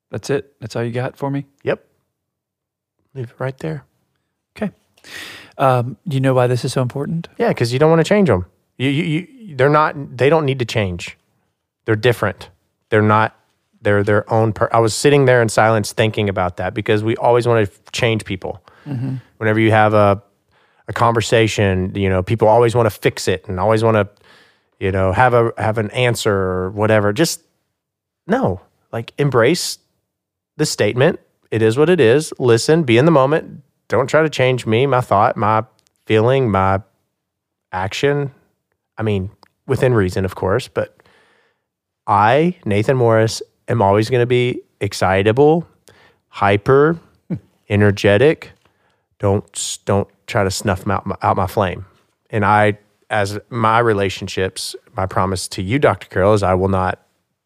That's 0.09 0.29
it. 0.29 0.55
That's 0.61 0.77
all 0.77 0.85
you 0.85 0.91
got 0.91 1.17
for 1.17 1.29
me? 1.29 1.47
Yep. 1.63 1.85
Leave 3.13 3.31
it 3.31 3.39
right 3.39 3.57
there. 3.57 3.83
Okay. 4.55 4.71
Um, 5.57 5.97
do 6.07 6.15
you 6.15 6.21
know 6.21 6.33
why 6.33 6.47
this 6.47 6.63
is 6.63 6.71
so 6.71 6.81
important? 6.81 7.27
Yeah, 7.37 7.49
because 7.49 7.73
you 7.73 7.79
don't 7.79 7.89
want 7.89 7.99
to 7.99 8.07
change 8.07 8.29
them. 8.29 8.45
You, 8.77 8.87
you, 8.87 9.03
you, 9.03 9.55
they're 9.57 9.67
not. 9.67 10.17
They 10.17 10.29
don't 10.29 10.45
need 10.45 10.59
to 10.59 10.65
change. 10.65 11.17
They're 11.83 11.97
different. 11.97 12.51
They're 12.87 13.01
not. 13.01 13.37
They're 13.81 14.03
their 14.03 14.31
own. 14.31 14.53
Per- 14.53 14.69
I 14.71 14.79
was 14.79 14.93
sitting 14.93 15.25
there 15.25 15.41
in 15.41 15.49
silence 15.49 15.93
thinking 15.93 16.29
about 16.29 16.57
that 16.57 16.73
because 16.73 17.03
we 17.03 17.15
always 17.17 17.47
want 17.47 17.69
to 17.69 17.91
change 17.91 18.25
people. 18.25 18.63
Mm-hmm. 18.85 19.15
Whenever 19.37 19.59
you 19.59 19.71
have 19.71 19.93
a 19.93 20.21
a 20.87 20.93
conversation, 20.93 21.93
you 21.95 22.09
know, 22.09 22.23
people 22.23 22.47
always 22.47 22.73
want 22.75 22.87
to 22.87 22.89
fix 22.89 23.27
it 23.27 23.47
and 23.47 23.59
always 23.59 23.83
want 23.83 23.95
to, 23.95 24.09
you 24.79 24.91
know, 24.91 25.11
have 25.11 25.33
a 25.33 25.53
have 25.57 25.77
an 25.77 25.91
answer 25.91 26.33
or 26.33 26.71
whatever. 26.71 27.13
Just 27.13 27.41
no, 28.27 28.61
like 28.91 29.13
embrace 29.17 29.77
the 30.57 30.65
statement. 30.65 31.19
It 31.51 31.61
is 31.61 31.77
what 31.77 31.89
it 31.89 31.99
is. 31.99 32.33
Listen, 32.39 32.83
be 32.83 32.97
in 32.97 33.05
the 33.05 33.11
moment. 33.11 33.63
Don't 33.87 34.07
try 34.07 34.21
to 34.21 34.29
change 34.29 34.65
me, 34.65 34.85
my 34.85 35.01
thought, 35.01 35.37
my 35.37 35.63
feeling, 36.05 36.51
my 36.51 36.81
action. 37.71 38.31
I 38.97 39.03
mean, 39.03 39.31
within 39.67 39.93
reason, 39.93 40.25
of 40.25 40.35
course, 40.35 40.67
but 40.67 41.01
I, 42.05 42.55
Nathan 42.65 42.97
Morris, 42.97 43.41
am 43.69 43.81
always 43.81 44.09
going 44.09 44.21
to 44.21 44.27
be 44.27 44.61
excitable, 44.81 45.67
hyper, 46.27 46.99
energetic, 47.69 48.51
don't 49.19 49.79
don't 49.85 50.07
try 50.27 50.43
to 50.43 50.51
snuff 50.51 50.87
out 50.87 51.05
my, 51.05 51.15
out 51.21 51.37
my 51.37 51.47
flame. 51.47 51.85
And 52.29 52.45
I, 52.45 52.77
as 53.09 53.39
my 53.49 53.79
relationships, 53.79 54.75
my 54.95 55.05
promise 55.05 55.47
to 55.49 55.61
you, 55.61 55.79
Dr. 55.79 56.07
Carroll, 56.07 56.33
is 56.33 56.43
I 56.43 56.53
will 56.53 56.69
not, 56.69 56.99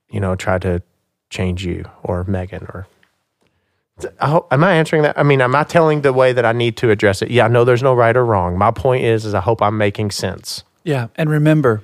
you 0.10 0.20
know, 0.20 0.36
try 0.36 0.60
to 0.60 0.82
change 1.30 1.66
you 1.66 1.86
or 2.04 2.24
Megan 2.26 2.66
or. 2.74 2.88
I 4.20 4.28
hope, 4.28 4.52
am 4.52 4.64
I 4.64 4.74
answering 4.74 5.04
that? 5.04 5.18
I 5.18 5.24
mean, 5.24 5.40
am 5.40 5.56
I 5.56 5.64
telling 5.64 6.02
the 6.02 6.12
way 6.12 6.34
that 6.34 6.46
I 6.46 6.52
need 6.52 6.78
to 6.78 6.90
address 6.90 7.22
it? 7.22 7.30
Yeah, 7.30 7.46
I 7.46 7.48
know 7.48 7.64
there's 7.64 7.84
no 7.84 7.94
right 7.94 8.16
or 8.18 8.26
wrong. 8.26 8.58
My 8.58 8.72
point 8.72 9.06
is, 9.06 9.24
is 9.24 9.34
I 9.34 9.40
hope 9.40 9.62
I'm 9.62 9.78
making 9.78 10.12
sense. 10.12 10.64
Yeah. 10.84 11.08
And 11.16 11.30
remember, 11.30 11.84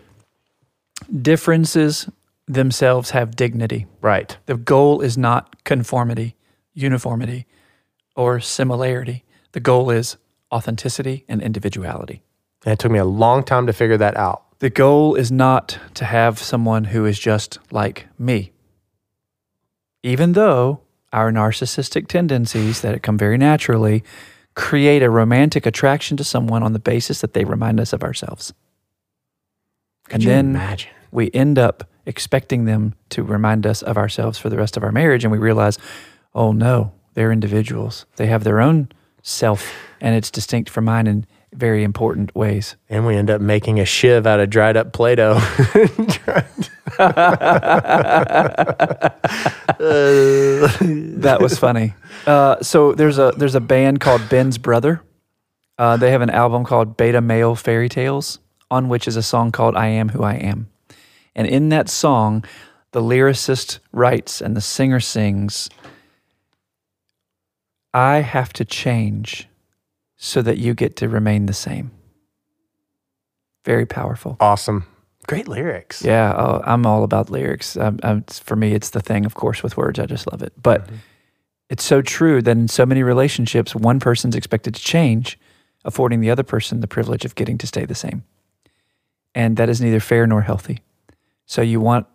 differences 1.21 2.09
themselves 2.49 3.11
have 3.11 3.35
dignity. 3.35 3.85
Right. 4.01 4.35
The 4.47 4.57
goal 4.57 5.01
is 5.01 5.17
not 5.17 5.63
conformity, 5.63 6.35
uniformity, 6.73 7.45
or 8.15 8.39
similarity. 8.39 9.23
The 9.51 9.59
goal 9.59 9.91
is 9.91 10.17
authenticity 10.51 11.25
and 11.29 11.41
individuality. 11.41 12.23
And 12.65 12.73
it 12.73 12.79
took 12.79 12.91
me 12.91 12.99
a 12.99 13.05
long 13.05 13.43
time 13.43 13.67
to 13.67 13.73
figure 13.73 13.97
that 13.97 14.17
out. 14.17 14.43
The 14.59 14.69
goal 14.69 15.15
is 15.15 15.31
not 15.31 15.79
to 15.93 16.05
have 16.05 16.39
someone 16.39 16.85
who 16.85 17.05
is 17.05 17.17
just 17.17 17.59
like 17.71 18.07
me. 18.17 18.51
Even 20.03 20.33
though 20.33 20.81
our 21.13 21.31
narcissistic 21.31 22.07
tendencies 22.07 22.81
that 22.81 23.01
come 23.03 23.17
very 23.17 23.37
naturally 23.37 24.03
create 24.55 25.01
a 25.01 25.09
romantic 25.09 25.65
attraction 25.65 26.17
to 26.17 26.23
someone 26.23 26.63
on 26.63 26.73
the 26.73 26.79
basis 26.79 27.21
that 27.21 27.33
they 27.33 27.45
remind 27.45 27.79
us 27.79 27.93
of 27.93 28.03
ourselves. 28.03 28.53
Could 30.05 30.15
and 30.15 30.23
you 30.23 30.29
then 30.29 30.49
imagine? 30.49 30.91
We 31.11 31.31
end 31.33 31.57
up 31.59 31.83
expecting 32.05 32.65
them 32.65 32.95
to 33.09 33.23
remind 33.23 33.65
us 33.65 33.81
of 33.81 33.97
ourselves 33.97 34.37
for 34.37 34.49
the 34.49 34.57
rest 34.57 34.77
of 34.77 34.83
our 34.83 34.91
marriage 34.91 35.23
and 35.23 35.31
we 35.31 35.37
realize, 35.37 35.77
oh 36.33 36.51
no, 36.51 36.91
they're 37.13 37.31
individuals. 37.31 38.05
They 38.15 38.27
have 38.27 38.43
their 38.43 38.59
own 38.59 38.89
self 39.21 39.71
and 40.01 40.15
it's 40.15 40.31
distinct 40.31 40.69
from 40.69 40.85
mine 40.85 41.07
in 41.07 41.25
very 41.53 41.83
important 41.83 42.35
ways. 42.35 42.75
And 42.89 43.05
we 43.05 43.15
end 43.15 43.29
up 43.29 43.41
making 43.41 43.79
a 43.79 43.85
shiv 43.85 44.27
out 44.27 44.39
of 44.39 44.49
dried 44.49 44.77
up 44.77 44.93
Play 44.93 45.15
Doh. 45.15 45.39
That 51.19 51.39
was 51.41 51.57
funny. 51.57 51.93
Uh, 52.25 52.61
so 52.61 52.93
there's 52.93 53.17
a 53.17 53.33
there's 53.37 53.55
a 53.55 53.61
band 53.61 53.99
called 53.99 54.27
Ben's 54.29 54.57
Brother. 54.57 55.01
Uh, 55.77 55.97
they 55.97 56.11
have 56.11 56.21
an 56.21 56.29
album 56.29 56.65
called 56.65 56.97
Beta 56.97 57.21
Male 57.21 57.55
Fairy 57.55 57.87
Tales, 57.89 58.39
on 58.69 58.89
which 58.89 59.07
is 59.07 59.15
a 59.15 59.23
song 59.23 59.51
called 59.51 59.75
"I 59.75 59.87
Am 59.87 60.09
Who 60.09 60.23
I 60.23 60.35
Am," 60.35 60.67
and 61.39 61.47
in 61.47 61.69
that 61.69 61.87
song, 61.89 62.43
the 62.91 63.01
lyricist 63.01 63.79
writes 63.93 64.41
and 64.41 64.57
the 64.57 64.61
singer 64.61 64.99
sings, 64.99 65.69
"I 67.93 68.17
have 68.17 68.51
to 68.53 68.65
change 68.65 69.47
so 70.17 70.41
that 70.41 70.57
you 70.57 70.73
get 70.73 70.95
to 70.97 71.07
remain 71.07 71.45
the 71.45 71.53
same." 71.53 71.91
Very 73.65 73.85
powerful. 73.85 74.35
awesome. 74.39 74.83
Great 75.27 75.47
lyrics. 75.47 76.01
Yeah, 76.03 76.33
oh, 76.35 76.61
I'm 76.65 76.85
all 76.85 77.03
about 77.03 77.29
lyrics. 77.29 77.77
Um, 77.77 77.99
it's- 78.03 78.39
for 78.39 78.55
me, 78.55 78.73
it's 78.73 78.89
the 78.89 78.99
thing, 79.01 79.25
of 79.25 79.35
course, 79.35 79.61
with 79.61 79.77
words. 79.77 79.99
I 79.99 80.07
just 80.07 80.25
love 80.31 80.41
it. 80.41 80.53
But 80.61 80.89
it's 81.69 81.83
so 81.83 82.01
true 82.01 82.41
that 82.41 82.57
in 82.57 82.67
so 82.67 82.85
many 82.85 83.03
relationships, 83.03 83.75
one 83.75 83.99
person's 83.99 84.35
expected 84.35 84.73
to 84.75 84.81
change, 84.81 85.37
affording 85.85 86.19
the 86.19 86.31
other 86.31 86.43
person 86.43 86.79
the 86.81 86.87
privilege 86.87 87.25
of 87.25 87.35
getting 87.35 87.57
to 87.59 87.67
stay 87.67 87.85
the 87.85 87.95
same. 87.95 88.23
And 89.35 89.55
that 89.57 89.69
is 89.69 89.79
neither 89.79 89.99
fair 89.99 90.25
nor 90.25 90.41
healthy. 90.41 90.79
So 91.49 91.63
you 91.63 91.81
want 91.81 92.05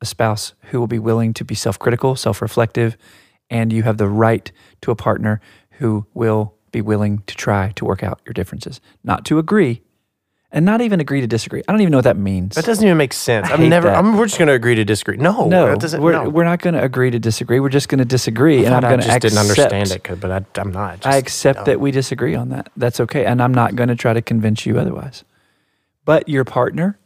a 0.00 0.06
spouse 0.06 0.54
who 0.66 0.78
will 0.78 0.86
be 0.86 1.00
willing 1.00 1.34
to 1.34 1.44
be 1.44 1.56
self 1.56 1.76
critical, 1.76 2.14
self 2.14 2.40
reflective, 2.40 2.96
and 3.50 3.72
you 3.72 3.82
have 3.82 3.98
the 3.98 4.06
right 4.06 4.50
to 4.82 4.92
a 4.92 4.96
partner 4.96 5.40
who 5.72 6.06
will 6.14 6.54
be 6.70 6.80
willing 6.80 7.24
to 7.26 7.34
try 7.34 7.72
to 7.72 7.84
work 7.84 8.04
out 8.04 8.20
your 8.24 8.32
differences, 8.32 8.80
not 9.02 9.24
to 9.26 9.38
agree. 9.38 9.82
And 10.52 10.64
not 10.64 10.80
even 10.80 10.98
agree 10.98 11.20
to 11.20 11.28
disagree. 11.28 11.62
I 11.68 11.72
don't 11.72 11.80
even 11.80 11.92
know 11.92 11.98
what 11.98 12.04
that 12.04 12.16
means. 12.16 12.56
That 12.56 12.64
doesn't 12.64 12.84
even 12.84 12.96
make 12.96 13.12
sense. 13.12 13.48
I 13.48 13.54
I'm 13.54 13.68
never. 13.68 13.88
I'm, 13.88 14.16
we're 14.16 14.26
just 14.26 14.36
going 14.36 14.48
to 14.48 14.52
agree 14.54 14.74
to 14.74 14.84
disagree. 14.84 15.16
No, 15.16 15.46
No, 15.46 15.68
that 15.68 15.78
doesn't. 15.78 16.02
we're, 16.02 16.12
no. 16.12 16.28
we're 16.28 16.42
not 16.42 16.60
going 16.60 16.74
to 16.74 16.82
agree 16.82 17.08
to 17.08 17.20
disagree. 17.20 17.60
We're 17.60 17.68
just 17.68 17.88
going 17.88 18.00
to 18.00 18.04
disagree, 18.04 18.64
and 18.64 18.74
I'm 18.74 18.82
going 18.82 18.98
to 18.98 19.06
just 19.06 19.16
accept. 19.16 19.22
didn't 19.22 19.38
understand 19.38 19.90
it, 19.92 20.20
but 20.20 20.30
I, 20.32 20.60
I'm 20.60 20.72
not. 20.72 21.06
I 21.06 21.18
accept 21.18 21.60
no. 21.60 21.64
that 21.66 21.80
we 21.80 21.92
disagree 21.92 22.34
on 22.34 22.48
that. 22.48 22.68
That's 22.76 22.98
okay, 22.98 23.26
and 23.26 23.40
I'm 23.40 23.54
not 23.54 23.76
going 23.76 23.90
to 23.90 23.96
try 23.96 24.12
to 24.12 24.22
convince 24.22 24.66
you 24.66 24.78
otherwise. 24.78 25.22
But 26.04 26.28
your 26.28 26.44
partner 26.44 26.98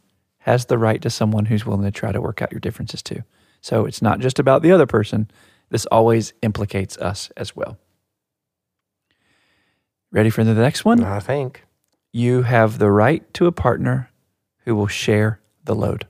has 0.45 0.65
the 0.65 0.77
right 0.77 1.01
to 1.01 1.09
someone 1.09 1.45
who's 1.45 1.65
willing 1.65 1.85
to 1.85 1.89
try 1.91 2.11
to 2.11 2.21
work 2.21 2.39
out 2.39 2.51
your 2.51 2.59
differences 2.59 3.01
too. 3.01 3.23
So 3.61 3.85
it's 3.85 3.99
not 3.99 4.19
just 4.19 4.37
about 4.37 4.61
the 4.61 4.71
other 4.71 4.85
person. 4.85 5.27
This 5.71 5.87
always 5.87 6.33
implicates 6.43 6.99
us 6.99 7.31
as 7.35 7.55
well. 7.55 7.79
Ready 10.11 10.29
for 10.29 10.43
the 10.43 10.53
next 10.53 10.85
one? 10.85 11.03
I 11.03 11.19
think. 11.19 11.65
You 12.13 12.43
have 12.43 12.77
the 12.77 12.91
right 12.91 13.33
to 13.33 13.47
a 13.47 13.51
partner 13.51 14.11
who 14.65 14.75
will 14.75 14.85
share 14.85 15.39
the 15.63 15.73
load. 15.73 16.05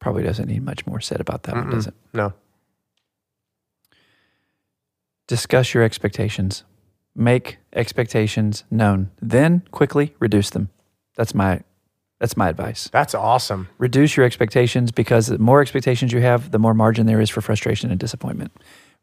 Probably 0.00 0.24
doesn't 0.24 0.48
need 0.48 0.64
much 0.64 0.88
more 0.88 1.00
said 1.00 1.20
about 1.20 1.44
that 1.44 1.54
one, 1.54 1.66
Mm-mm. 1.66 1.70
does 1.70 1.86
it? 1.86 1.94
No. 2.12 2.32
Discuss 5.28 5.72
your 5.72 5.84
expectations. 5.84 6.64
Make 7.14 7.58
expectations 7.72 8.64
known. 8.72 9.12
Then 9.22 9.62
quickly 9.70 10.16
reduce 10.18 10.50
them. 10.50 10.70
That's 11.14 11.32
my 11.32 11.60
that's 12.20 12.36
my 12.36 12.48
advice. 12.48 12.88
That's 12.92 13.14
awesome. 13.14 13.68
Reduce 13.78 14.16
your 14.16 14.26
expectations 14.26 14.90
because 14.90 15.28
the 15.28 15.38
more 15.38 15.60
expectations 15.60 16.12
you 16.12 16.20
have, 16.20 16.50
the 16.50 16.58
more 16.58 16.74
margin 16.74 17.06
there 17.06 17.20
is 17.20 17.30
for 17.30 17.40
frustration 17.40 17.90
and 17.90 18.00
disappointment. 18.00 18.52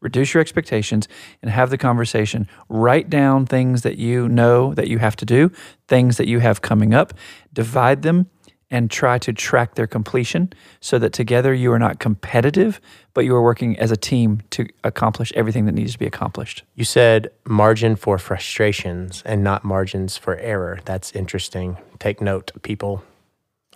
Reduce 0.01 0.34
your 0.34 0.41
expectations 0.41 1.07
and 1.41 1.50
have 1.50 1.69
the 1.69 1.77
conversation. 1.77 2.48
Write 2.67 3.10
down 3.10 3.45
things 3.45 3.84
that 3.84 3.98
you 3.98 4.27
know 4.27 4.74
that 4.74 4.88
you 4.88 5.00
have 5.00 5.15
to 5.15 5.25
do, 5.25 5.51
things 5.88 6.17
that 6.17 6.27
you 6.27 6.39
have 6.39 6.62
coming 6.62 6.93
up. 6.93 7.13
Divide 7.53 8.01
them 8.01 8.29
and 8.72 8.89
try 8.89 9.17
to 9.19 9.31
track 9.31 9.75
their 9.75 9.88
completion 9.88 10.51
so 10.79 10.98
that 11.00 11.13
together 11.13 11.53
you 11.53 11.72
are 11.72 11.79
not 11.79 12.00
competitive, 12.00 12.81
but 13.13 13.24
you 13.24 13.36
are 13.36 13.41
working 13.41 13.77
as 13.77 13.91
a 13.91 13.98
team 13.98 14.41
to 14.50 14.67
accomplish 14.84 15.31
everything 15.36 15.65
that 15.65 15.74
needs 15.74 15.93
to 15.93 16.00
be 16.00 16.07
accomplished. 16.07 16.63
You 16.74 16.84
said 16.84 17.29
margin 17.45 17.95
for 17.95 18.17
frustrations 18.17 19.22
and 19.25 19.43
not 19.43 19.63
margins 19.63 20.17
for 20.17 20.38
error. 20.38 20.79
That's 20.86 21.12
interesting. 21.12 21.77
Take 22.00 22.22
note, 22.22 22.51
people. 22.63 23.03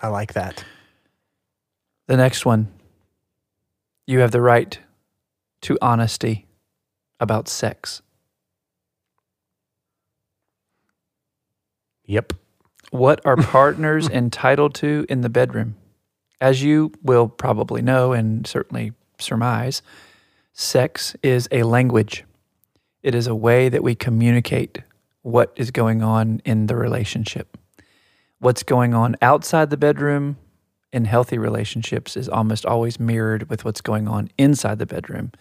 I 0.01 0.07
like 0.07 0.33
that. 0.33 0.63
The 2.07 2.17
next 2.17 2.45
one 2.45 2.69
you 4.09 4.19
have 4.21 4.31
the 4.31 4.41
right 4.41 4.79
to 5.61 5.77
honesty 5.83 6.47
about 7.19 7.47
sex. 7.47 8.01
Yep. 12.05 12.33
What 12.91 13.21
are 13.25 13.35
partners 13.37 14.07
entitled 14.07 14.75
to 14.75 15.05
in 15.09 15.21
the 15.21 15.29
bedroom? 15.29 15.75
As 16.41 16.63
you 16.63 16.91
will 17.03 17.27
probably 17.27 17.81
know 17.81 18.13
and 18.13 18.47
certainly 18.47 18.93
surmise, 19.19 19.81
sex 20.53 21.15
is 21.21 21.47
a 21.51 21.63
language. 21.63 22.23
It 23.03 23.15
is 23.15 23.27
a 23.27 23.35
way 23.35 23.69
that 23.69 23.83
we 23.83 23.95
communicate 23.95 24.79
what 25.21 25.53
is 25.55 25.71
going 25.71 26.01
on 26.01 26.41
in 26.45 26.67
the 26.67 26.75
relationship. 26.75 27.57
What's 28.39 28.63
going 28.63 28.93
on 28.93 29.17
outside 29.21 29.69
the 29.69 29.77
bedroom 29.77 30.37
in 30.91 31.05
healthy 31.05 31.37
relationships 31.37 32.17
is 32.17 32.29
almost 32.29 32.65
always 32.65 32.99
mirrored 32.99 33.49
with 33.49 33.63
what's 33.63 33.81
going 33.81 34.07
on 34.07 34.29
inside 34.37 34.79
the 34.79 34.85
bedroom 34.85 35.31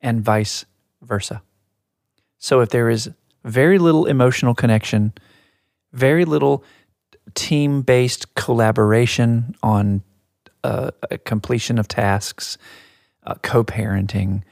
and 0.00 0.24
vice 0.24 0.64
versa. 1.02 1.42
So 2.38 2.60
if 2.60 2.70
there 2.70 2.88
is 2.88 3.10
very 3.44 3.78
little 3.78 4.06
emotional 4.06 4.54
connection, 4.54 5.12
very 5.92 6.24
little 6.24 6.64
team 7.34 7.82
based 7.82 8.34
collaboration 8.34 9.54
on 9.62 10.02
uh, 10.64 10.90
completion 11.24 11.78
of 11.78 11.88
tasks, 11.88 12.58
uh, 13.24 13.34
co 13.42 13.64
parenting, 13.64 14.42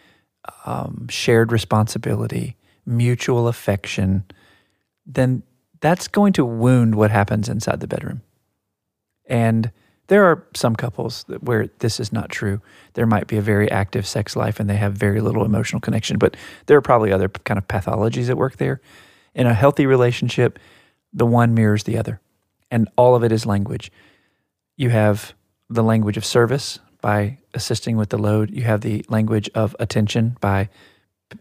um, 0.64 1.06
shared 1.08 1.52
responsibility, 1.52 2.56
mutual 2.86 3.48
affection, 3.48 4.24
then 5.06 5.42
that's 5.80 6.08
going 6.08 6.32
to 6.32 6.44
wound 6.44 6.94
what 6.94 7.10
happens 7.10 7.48
inside 7.48 7.80
the 7.80 7.86
bedroom. 7.86 8.22
And 9.26 9.70
there 10.08 10.24
are 10.24 10.46
some 10.54 10.76
couples 10.76 11.24
where 11.40 11.68
this 11.78 11.98
is 11.98 12.12
not 12.12 12.28
true. 12.30 12.60
There 12.92 13.06
might 13.06 13.26
be 13.26 13.38
a 13.38 13.42
very 13.42 13.70
active 13.70 14.06
sex 14.06 14.36
life 14.36 14.60
and 14.60 14.68
they 14.68 14.76
have 14.76 14.92
very 14.92 15.20
little 15.20 15.44
emotional 15.44 15.80
connection, 15.80 16.18
but 16.18 16.36
there 16.66 16.76
are 16.76 16.82
probably 16.82 17.12
other 17.12 17.28
kind 17.28 17.56
of 17.58 17.66
pathologies 17.68 18.28
at 18.28 18.36
work 18.36 18.58
there. 18.58 18.80
In 19.34 19.46
a 19.46 19.54
healthy 19.54 19.86
relationship, 19.86 20.58
the 21.12 21.26
one 21.26 21.54
mirrors 21.54 21.84
the 21.84 21.96
other, 21.96 22.20
and 22.74 22.88
all 22.96 23.14
of 23.14 23.22
it 23.22 23.30
is 23.30 23.46
language. 23.46 23.92
You 24.76 24.90
have 24.90 25.32
the 25.70 25.84
language 25.84 26.16
of 26.16 26.24
service 26.24 26.80
by 27.00 27.38
assisting 27.54 27.96
with 27.96 28.08
the 28.08 28.18
load, 28.18 28.50
you 28.50 28.62
have 28.62 28.80
the 28.80 29.04
language 29.08 29.48
of 29.54 29.76
attention 29.78 30.36
by 30.40 30.68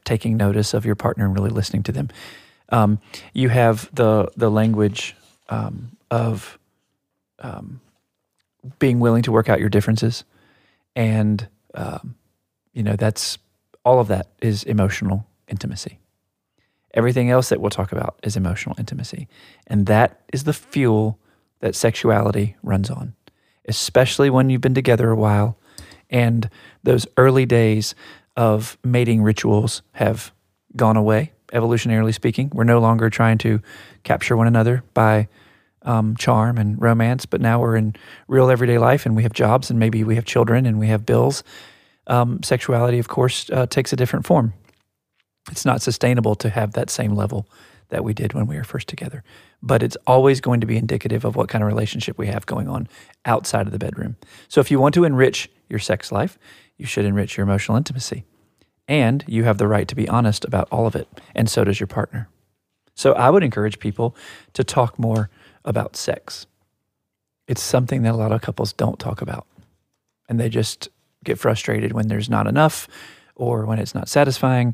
taking 0.03 0.37
notice 0.37 0.75
of 0.75 0.85
your 0.85 0.95
partner 0.95 1.25
and 1.25 1.33
really 1.33 1.49
listening 1.49 1.81
to 1.83 1.91
them. 1.91 2.09
Um, 2.69 2.99
you 3.33 3.49
have 3.49 3.89
the 3.93 4.29
the 4.37 4.51
language 4.51 5.15
um, 5.49 5.97
of 6.11 6.59
um, 7.39 7.81
being 8.77 8.99
willing 8.99 9.23
to 9.23 9.31
work 9.31 9.49
out 9.49 9.59
your 9.59 9.69
differences, 9.69 10.23
and 10.95 11.47
um, 11.73 12.15
you 12.73 12.83
know 12.83 12.95
that's 12.95 13.39
all 13.83 13.99
of 13.99 14.07
that 14.07 14.27
is 14.39 14.63
emotional 14.63 15.25
intimacy. 15.47 15.97
Everything 16.93 17.31
else 17.31 17.49
that 17.49 17.59
we'll 17.59 17.71
talk 17.71 17.91
about 17.91 18.19
is 18.21 18.37
emotional 18.37 18.75
intimacy. 18.77 19.27
And 19.65 19.87
that 19.87 20.21
is 20.31 20.43
the 20.43 20.53
fuel 20.53 21.17
that 21.63 21.75
sexuality 21.75 22.58
runs 22.62 22.89
on, 22.89 23.15
especially 23.70 24.29
when 24.29 24.50
you've 24.50 24.60
been 24.60 24.74
together 24.74 25.10
a 25.10 25.15
while 25.15 25.58
and 26.10 26.50
those 26.84 27.08
early 27.15 27.46
days 27.46 27.96
of 28.36 28.77
mating 28.84 29.24
rituals 29.24 29.82
have 29.93 30.34
gone 30.75 30.98
away, 30.98 31.32
evolutionarily 31.53 32.13
speaking. 32.13 32.51
We're 32.53 32.65
no 32.65 32.79
longer 32.79 33.10
trying 33.10 33.38
to 33.39 33.62
capture 34.03 34.36
one 34.36 34.48
another 34.48 34.84
by 34.93 35.29
um, 35.84 36.17
charm 36.17 36.58
and 36.58 36.82
romance, 36.82 37.25
but 37.25 37.39
now 37.39 37.62
we're 37.62 37.77
in 37.77 37.96
real 38.27 38.51
everyday 38.51 38.77
life 38.77 39.05
and 39.05 39.15
we 39.15 39.24
have 39.24 39.32
jobs 39.32 39.70
and 39.70 39.79
maybe 39.79 40.03
we 40.03 40.15
have 40.15 40.25
children 40.25 40.65
and 40.65 40.77
we 40.77 40.88
have 40.88 41.05
bills. 41.05 41.46
Um, 42.08 42.43
sexuality, 42.43 43.00
of 43.00 43.08
course, 43.08 43.50
uh, 43.51 43.67
takes 43.67 43.93
a 43.93 43.96
different 43.96 44.25
form. 44.25 44.51
It's 45.50 45.63
not 45.63 45.82
sustainable 45.82 46.36
to 46.36 46.50
have 46.50 46.74
that 46.74 46.89
same 46.89 47.15
level 47.15 47.48
that 47.93 48.03
we 48.03 48.13
did 48.13 48.33
when 48.33 48.47
we 48.47 48.57
were 48.57 48.63
first 48.63 48.88
together, 48.88 49.23
but 49.62 49.83
it's 49.83 49.95
always 50.07 50.41
going 50.41 50.59
to 50.59 50.67
be 50.67 50.77
indicative 50.77 51.23
of 51.23 51.35
what 51.35 51.47
kind 51.47 51.63
of 51.63 51.67
relationship 51.67 52.17
we 52.17 52.25
have 52.25 52.47
going 52.47 52.67
on 52.67 52.88
outside 53.23 53.67
of 53.67 53.71
the 53.71 53.77
bedroom. 53.77 54.15
So 54.47 54.59
if 54.59 54.71
you 54.71 54.79
want 54.79 54.95
to 54.95 55.03
enrich 55.03 55.47
your 55.69 55.79
sex 55.79 56.12
life, 56.12 56.39
you 56.75 56.88
should 56.88 57.05
enrich 57.05 57.38
your 57.38 57.43
emotional 57.43 57.77
intimacy. 57.77 58.23
And 58.88 59.23
you 59.27 59.43
have 59.43 59.59
the 59.59 59.67
right 59.67 59.88
to 59.88 59.95
be 59.95 60.09
honest 60.09 60.43
about 60.43 60.67
all 60.71 60.88
of 60.88 60.95
it, 60.95 61.07
and 61.35 61.47
so 61.47 61.63
does 61.63 61.79
your 61.79 61.88
partner. 61.88 62.27
So 62.95 63.13
I 63.13 63.29
would 63.29 63.43
encourage 63.43 63.77
people 63.77 64.15
to 64.53 64.63
talk 64.63 64.97
more 64.97 65.29
about 65.63 65.95
sex. 65.95 66.47
It's 67.47 67.62
something 67.62 68.01
that 68.01 68.13
a 68.13 68.17
lot 68.17 68.31
of 68.31 68.41
couples 68.41 68.73
don't 68.73 69.00
talk 69.00 69.21
about. 69.21 69.45
And 70.27 70.39
they 70.39 70.50
just 70.50 70.89
get 71.23 71.38
frustrated 71.38 71.93
when 71.93 72.07
there's 72.07 72.29
not 72.29 72.47
enough 72.47 72.88
or 73.35 73.65
when 73.65 73.77
it's 73.77 73.93
not 73.93 74.09
satisfying. 74.09 74.73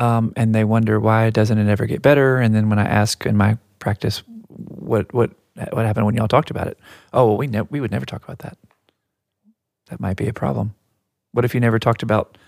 Um, 0.00 0.32
and 0.34 0.54
they 0.54 0.64
wonder 0.64 0.98
why 0.98 1.28
doesn't 1.28 1.58
it 1.58 1.68
ever 1.68 1.84
get 1.84 2.00
better? 2.00 2.38
And 2.38 2.54
then 2.54 2.70
when 2.70 2.78
I 2.78 2.84
ask 2.84 3.26
in 3.26 3.36
my 3.36 3.58
practice, 3.78 4.22
what 4.48 5.12
what 5.12 5.30
what 5.72 5.84
happened 5.84 6.06
when 6.06 6.16
y'all 6.16 6.26
talked 6.26 6.50
about 6.50 6.68
it? 6.68 6.78
Oh, 7.12 7.26
well, 7.26 7.36
we 7.36 7.46
ne- 7.46 7.68
we 7.70 7.80
would 7.80 7.90
never 7.90 8.06
talk 8.06 8.24
about 8.24 8.38
that. 8.38 8.56
That 9.90 10.00
might 10.00 10.16
be 10.16 10.26
a 10.26 10.32
problem. 10.32 10.74
What 11.32 11.44
if 11.44 11.54
you 11.54 11.60
never 11.60 11.78
talked 11.78 12.02
about, 12.02 12.38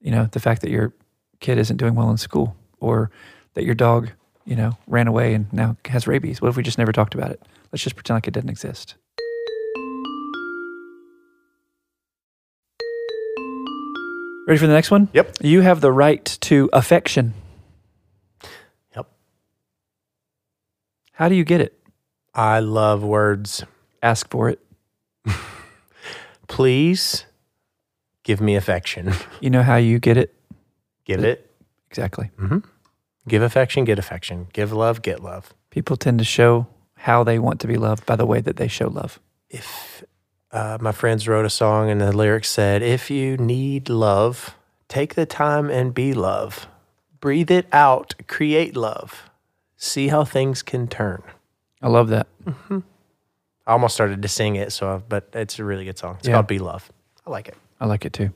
you 0.00 0.10
know, 0.10 0.28
the 0.32 0.40
fact 0.40 0.60
that 0.62 0.70
your 0.70 0.92
kid 1.38 1.56
isn't 1.56 1.76
doing 1.76 1.94
well 1.94 2.10
in 2.10 2.16
school, 2.16 2.56
or 2.80 3.10
that 3.54 3.64
your 3.64 3.74
dog, 3.76 4.10
you 4.44 4.56
know, 4.56 4.76
ran 4.88 5.06
away 5.06 5.34
and 5.34 5.50
now 5.52 5.76
has 5.84 6.08
rabies? 6.08 6.42
What 6.42 6.48
if 6.48 6.56
we 6.56 6.64
just 6.64 6.78
never 6.78 6.92
talked 6.92 7.14
about 7.14 7.30
it? 7.30 7.40
Let's 7.70 7.84
just 7.84 7.94
pretend 7.94 8.16
like 8.16 8.26
it 8.26 8.34
didn't 8.34 8.50
exist. 8.50 8.96
Ready 14.46 14.58
for 14.60 14.68
the 14.68 14.74
next 14.74 14.92
one? 14.92 15.08
Yep. 15.12 15.38
You 15.40 15.62
have 15.62 15.80
the 15.80 15.90
right 15.90 16.24
to 16.42 16.70
affection. 16.72 17.34
Yep. 18.94 19.08
How 21.12 21.28
do 21.28 21.34
you 21.34 21.42
get 21.42 21.60
it? 21.60 21.76
I 22.32 22.60
love 22.60 23.02
words. 23.02 23.64
Ask 24.02 24.30
for 24.30 24.48
it. 24.48 24.60
Please 26.48 27.24
give 28.22 28.40
me 28.40 28.54
affection. 28.54 29.12
You 29.40 29.50
know 29.50 29.62
how 29.62 29.76
you 29.76 29.98
get 29.98 30.16
it? 30.16 30.34
Give 31.04 31.22
it. 31.22 31.50
Exactly. 31.90 32.30
Mm-hmm. 32.38 32.58
Give 33.28 33.42
affection, 33.42 33.84
get 33.84 33.98
affection. 33.98 34.46
Give 34.52 34.72
love, 34.72 35.02
get 35.02 35.22
love. 35.22 35.52
People 35.70 35.96
tend 35.96 36.18
to 36.20 36.24
show 36.24 36.66
how 36.94 37.22
they 37.22 37.38
want 37.38 37.60
to 37.60 37.66
be 37.66 37.76
loved 37.76 38.06
by 38.06 38.16
the 38.16 38.26
way 38.26 38.40
that 38.40 38.56
they 38.56 38.68
show 38.68 38.88
love. 38.88 39.20
If 39.50 40.04
uh, 40.52 40.78
my 40.80 40.92
friends 40.92 41.26
wrote 41.28 41.44
a 41.44 41.50
song 41.50 41.90
and 41.90 42.00
the 42.00 42.16
lyrics 42.16 42.50
said, 42.50 42.82
If 42.82 43.10
you 43.10 43.36
need 43.36 43.88
love, 43.88 44.56
take 44.88 45.14
the 45.14 45.26
time 45.26 45.70
and 45.70 45.92
be 45.94 46.14
love. 46.14 46.66
Breathe 47.20 47.50
it 47.50 47.66
out, 47.72 48.14
create 48.26 48.76
love. 48.76 49.30
See 49.76 50.08
how 50.08 50.24
things 50.24 50.62
can 50.62 50.86
turn. 50.88 51.22
I 51.82 51.88
love 51.88 52.08
that. 52.08 52.26
I 52.70 53.72
almost 53.72 53.94
started 53.94 54.22
to 54.22 54.28
sing 54.28 54.56
it, 54.56 54.72
so 54.72 55.02
but 55.08 55.28
it's 55.32 55.58
a 55.58 55.64
really 55.64 55.84
good 55.84 55.98
song. 55.98 56.16
It's 56.18 56.28
Yeah. 56.28 56.34
called 56.34 56.46
Be 56.46 56.58
Love. 56.58 56.90
I 57.26 57.30
like 57.30 57.48
it. 57.48 57.56
I 57.80 57.86
like 57.86 58.04
it 58.04 58.12
too. 58.12 58.30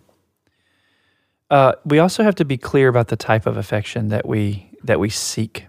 Uh, 1.51 1.73
we 1.85 1.99
also 1.99 2.23
have 2.23 2.35
to 2.37 2.45
be 2.45 2.57
clear 2.57 2.89
about 2.89 3.09
the 3.09 3.17
type 3.17 3.47
of 3.47 3.57
affection 3.57 4.09
that 4.09 4.27
we 4.27 4.71
that 4.85 5.01
we 5.01 5.09
seek. 5.09 5.67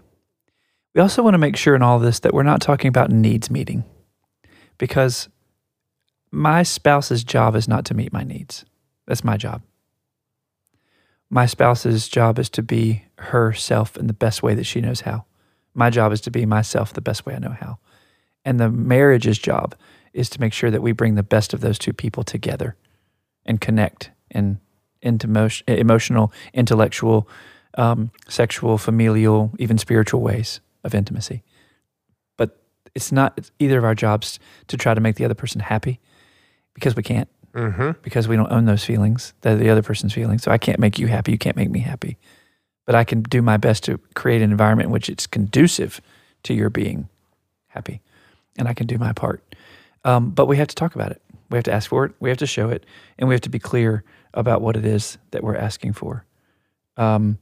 We 0.94 1.00
also 1.00 1.22
want 1.22 1.34
to 1.34 1.38
make 1.38 1.56
sure 1.56 1.74
in 1.74 1.82
all 1.82 1.98
this 1.98 2.20
that 2.20 2.34
we're 2.34 2.42
not 2.42 2.60
talking 2.60 2.88
about 2.88 3.10
needs 3.10 3.50
meeting, 3.50 3.84
because 4.78 5.28
my 6.32 6.62
spouse's 6.62 7.22
job 7.22 7.54
is 7.54 7.68
not 7.68 7.84
to 7.84 7.94
meet 7.94 8.12
my 8.12 8.24
needs. 8.24 8.64
That's 9.06 9.22
my 9.22 9.36
job. 9.36 9.62
My 11.28 11.46
spouse's 11.46 12.08
job 12.08 12.38
is 12.38 12.48
to 12.50 12.62
be 12.62 13.04
herself 13.16 13.96
in 13.96 14.06
the 14.06 14.12
best 14.14 14.42
way 14.42 14.54
that 14.54 14.64
she 14.64 14.80
knows 14.80 15.02
how. 15.02 15.26
My 15.74 15.90
job 15.90 16.12
is 16.12 16.20
to 16.22 16.30
be 16.30 16.46
myself 16.46 16.92
the 16.92 17.00
best 17.00 17.26
way 17.26 17.34
I 17.34 17.38
know 17.38 17.56
how. 17.58 17.78
And 18.44 18.58
the 18.58 18.70
marriage's 18.70 19.38
job 19.38 19.74
is 20.12 20.28
to 20.30 20.40
make 20.40 20.52
sure 20.52 20.70
that 20.70 20.82
we 20.82 20.92
bring 20.92 21.14
the 21.14 21.22
best 21.22 21.54
of 21.54 21.60
those 21.60 21.78
two 21.78 21.92
people 21.92 22.22
together 22.22 22.76
and 23.44 23.60
connect 23.60 24.10
in 24.30 24.58
into 25.00 25.26
emotion, 25.26 25.64
emotional, 25.68 26.32
intellectual, 26.54 27.28
um, 27.76 28.12
sexual, 28.28 28.78
familial, 28.78 29.52
even 29.58 29.76
spiritual 29.76 30.20
ways 30.20 30.60
of 30.84 30.94
intimacy. 30.94 31.42
But 32.36 32.56
it's 32.94 33.10
not 33.10 33.34
it's 33.36 33.50
either 33.58 33.78
of 33.78 33.84
our 33.84 33.94
jobs 33.94 34.38
to 34.68 34.76
try 34.76 34.94
to 34.94 35.00
make 35.00 35.16
the 35.16 35.24
other 35.24 35.34
person 35.34 35.60
happy 35.60 36.00
because 36.74 36.96
we 36.96 37.02
can't, 37.02 37.28
Mm-hmm. 37.54 37.90
because 38.02 38.28
we 38.28 38.36
don't 38.36 38.50
own 38.50 38.64
those 38.64 38.82
feelings. 38.82 39.34
They're 39.42 39.56
the 39.56 39.68
other 39.68 39.82
person's 39.82 40.14
feelings. 40.14 40.42
So 40.42 40.50
I 40.50 40.56
can't 40.56 40.78
make 40.78 40.98
you 40.98 41.06
happy. 41.06 41.32
You 41.32 41.38
can't 41.38 41.54
make 41.56 41.70
me 41.70 41.80
happy. 41.80 42.16
But 42.86 42.94
I 42.94 43.04
can 43.04 43.20
do 43.22 43.42
my 43.42 43.58
best 43.58 43.84
to 43.84 43.98
create 44.14 44.40
an 44.40 44.50
environment 44.50 44.86
in 44.86 44.90
which 44.90 45.10
it's 45.10 45.26
conducive 45.26 46.00
to 46.44 46.54
your 46.54 46.70
being 46.70 47.10
happy. 47.68 48.00
And 48.56 48.68
I 48.68 48.72
can 48.72 48.86
do 48.86 48.96
my 48.96 49.12
part. 49.12 49.42
Um, 50.02 50.30
but 50.30 50.46
we 50.46 50.56
have 50.56 50.68
to 50.68 50.74
talk 50.74 50.94
about 50.94 51.10
it. 51.10 51.20
We 51.50 51.58
have 51.58 51.64
to 51.64 51.72
ask 51.72 51.90
for 51.90 52.06
it. 52.06 52.12
We 52.20 52.30
have 52.30 52.38
to 52.38 52.46
show 52.46 52.70
it. 52.70 52.86
And 53.18 53.28
we 53.28 53.34
have 53.34 53.42
to 53.42 53.50
be 53.50 53.58
clear 53.58 54.02
about 54.32 54.62
what 54.62 54.74
it 54.74 54.86
is 54.86 55.18
that 55.32 55.44
we're 55.44 55.54
asking 55.56 55.92
for. 55.92 56.24
Um, 56.96 57.36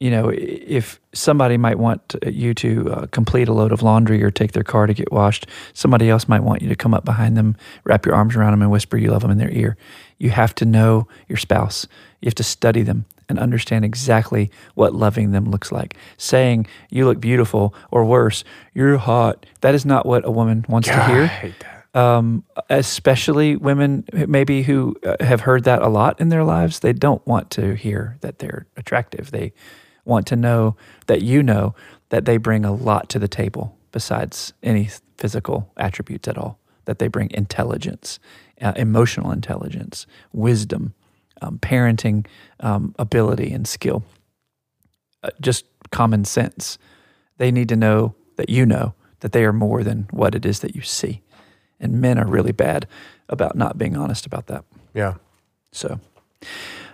you 0.00 0.10
know, 0.10 0.30
if 0.34 0.98
somebody 1.12 1.58
might 1.58 1.78
want 1.78 2.16
you 2.26 2.54
to 2.54 2.90
uh, 2.90 3.06
complete 3.08 3.48
a 3.48 3.52
load 3.52 3.70
of 3.70 3.82
laundry 3.82 4.22
or 4.22 4.30
take 4.30 4.52
their 4.52 4.64
car 4.64 4.86
to 4.86 4.94
get 4.94 5.12
washed, 5.12 5.46
somebody 5.74 6.08
else 6.08 6.26
might 6.26 6.42
want 6.42 6.62
you 6.62 6.70
to 6.70 6.74
come 6.76 6.94
up 6.94 7.04
behind 7.04 7.36
them, 7.36 7.54
wrap 7.84 8.06
your 8.06 8.14
arms 8.14 8.34
around 8.34 8.52
them, 8.52 8.62
and 8.62 8.70
whisper 8.70 8.96
you 8.96 9.10
love 9.10 9.20
them 9.20 9.30
in 9.30 9.36
their 9.36 9.50
ear. 9.50 9.76
You 10.18 10.30
have 10.30 10.54
to 10.56 10.64
know 10.64 11.06
your 11.28 11.36
spouse. 11.36 11.86
You 12.20 12.26
have 12.26 12.34
to 12.36 12.42
study 12.42 12.82
them 12.82 13.04
and 13.28 13.38
understand 13.38 13.84
exactly 13.84 14.50
what 14.74 14.94
loving 14.94 15.32
them 15.32 15.44
looks 15.50 15.70
like. 15.70 15.96
Saying, 16.16 16.66
you 16.88 17.04
look 17.04 17.20
beautiful, 17.20 17.74
or 17.90 18.04
worse, 18.04 18.42
you're 18.74 18.96
hot, 18.96 19.44
that 19.60 19.74
is 19.74 19.84
not 19.84 20.06
what 20.06 20.24
a 20.26 20.30
woman 20.30 20.64
wants 20.68 20.88
to 20.88 21.04
hear 21.06 21.26
hate 21.26 21.54
that. 21.60 21.94
um, 21.94 22.44
especially 22.70 23.56
women 23.56 24.04
maybe 24.12 24.62
who 24.62 24.96
uh, 25.04 25.16
have 25.20 25.42
heard 25.42 25.64
that 25.64 25.82
a 25.82 25.88
lot 25.88 26.20
in 26.20 26.30
their 26.30 26.44
lives. 26.44 26.80
They 26.80 26.92
don't 26.92 27.24
want 27.26 27.50
to 27.50 27.74
hear 27.74 28.16
that 28.20 28.38
they're 28.38 28.66
attractive. 28.76 29.30
They 29.30 29.52
want 30.04 30.26
to 30.28 30.36
know 30.36 30.76
that 31.06 31.22
you 31.22 31.42
know 31.42 31.74
that 32.10 32.24
they 32.24 32.36
bring 32.36 32.64
a 32.64 32.72
lot 32.72 33.08
to 33.10 33.18
the 33.18 33.28
table 33.28 33.76
besides 33.92 34.52
any 34.62 34.88
physical 35.16 35.70
attributes 35.76 36.28
at 36.28 36.38
all. 36.38 36.58
That 36.86 36.98
they 36.98 37.08
bring 37.08 37.30
intelligence, 37.32 38.18
uh, 38.60 38.72
emotional 38.74 39.30
intelligence, 39.30 40.06
wisdom, 40.32 40.94
um, 41.40 41.58
parenting 41.58 42.26
um, 42.60 42.94
ability, 42.98 43.52
and 43.52 43.68
skill. 43.68 44.02
Uh, 45.22 45.30
just 45.40 45.66
common 45.90 46.24
sense. 46.24 46.78
They 47.36 47.52
need 47.52 47.68
to 47.68 47.76
know 47.76 48.14
that 48.36 48.48
you 48.48 48.66
know 48.66 48.94
that 49.20 49.32
they 49.32 49.44
are 49.44 49.52
more 49.52 49.84
than 49.84 50.08
what 50.10 50.34
it 50.34 50.44
is 50.44 50.60
that 50.60 50.74
you 50.74 50.82
see. 50.82 51.22
And 51.78 52.00
men 52.00 52.18
are 52.18 52.26
really 52.26 52.52
bad 52.52 52.86
about 53.28 53.56
not 53.56 53.78
being 53.78 53.96
honest 53.96 54.26
about 54.26 54.46
that. 54.46 54.64
Yeah. 54.94 55.14
So, 55.72 56.00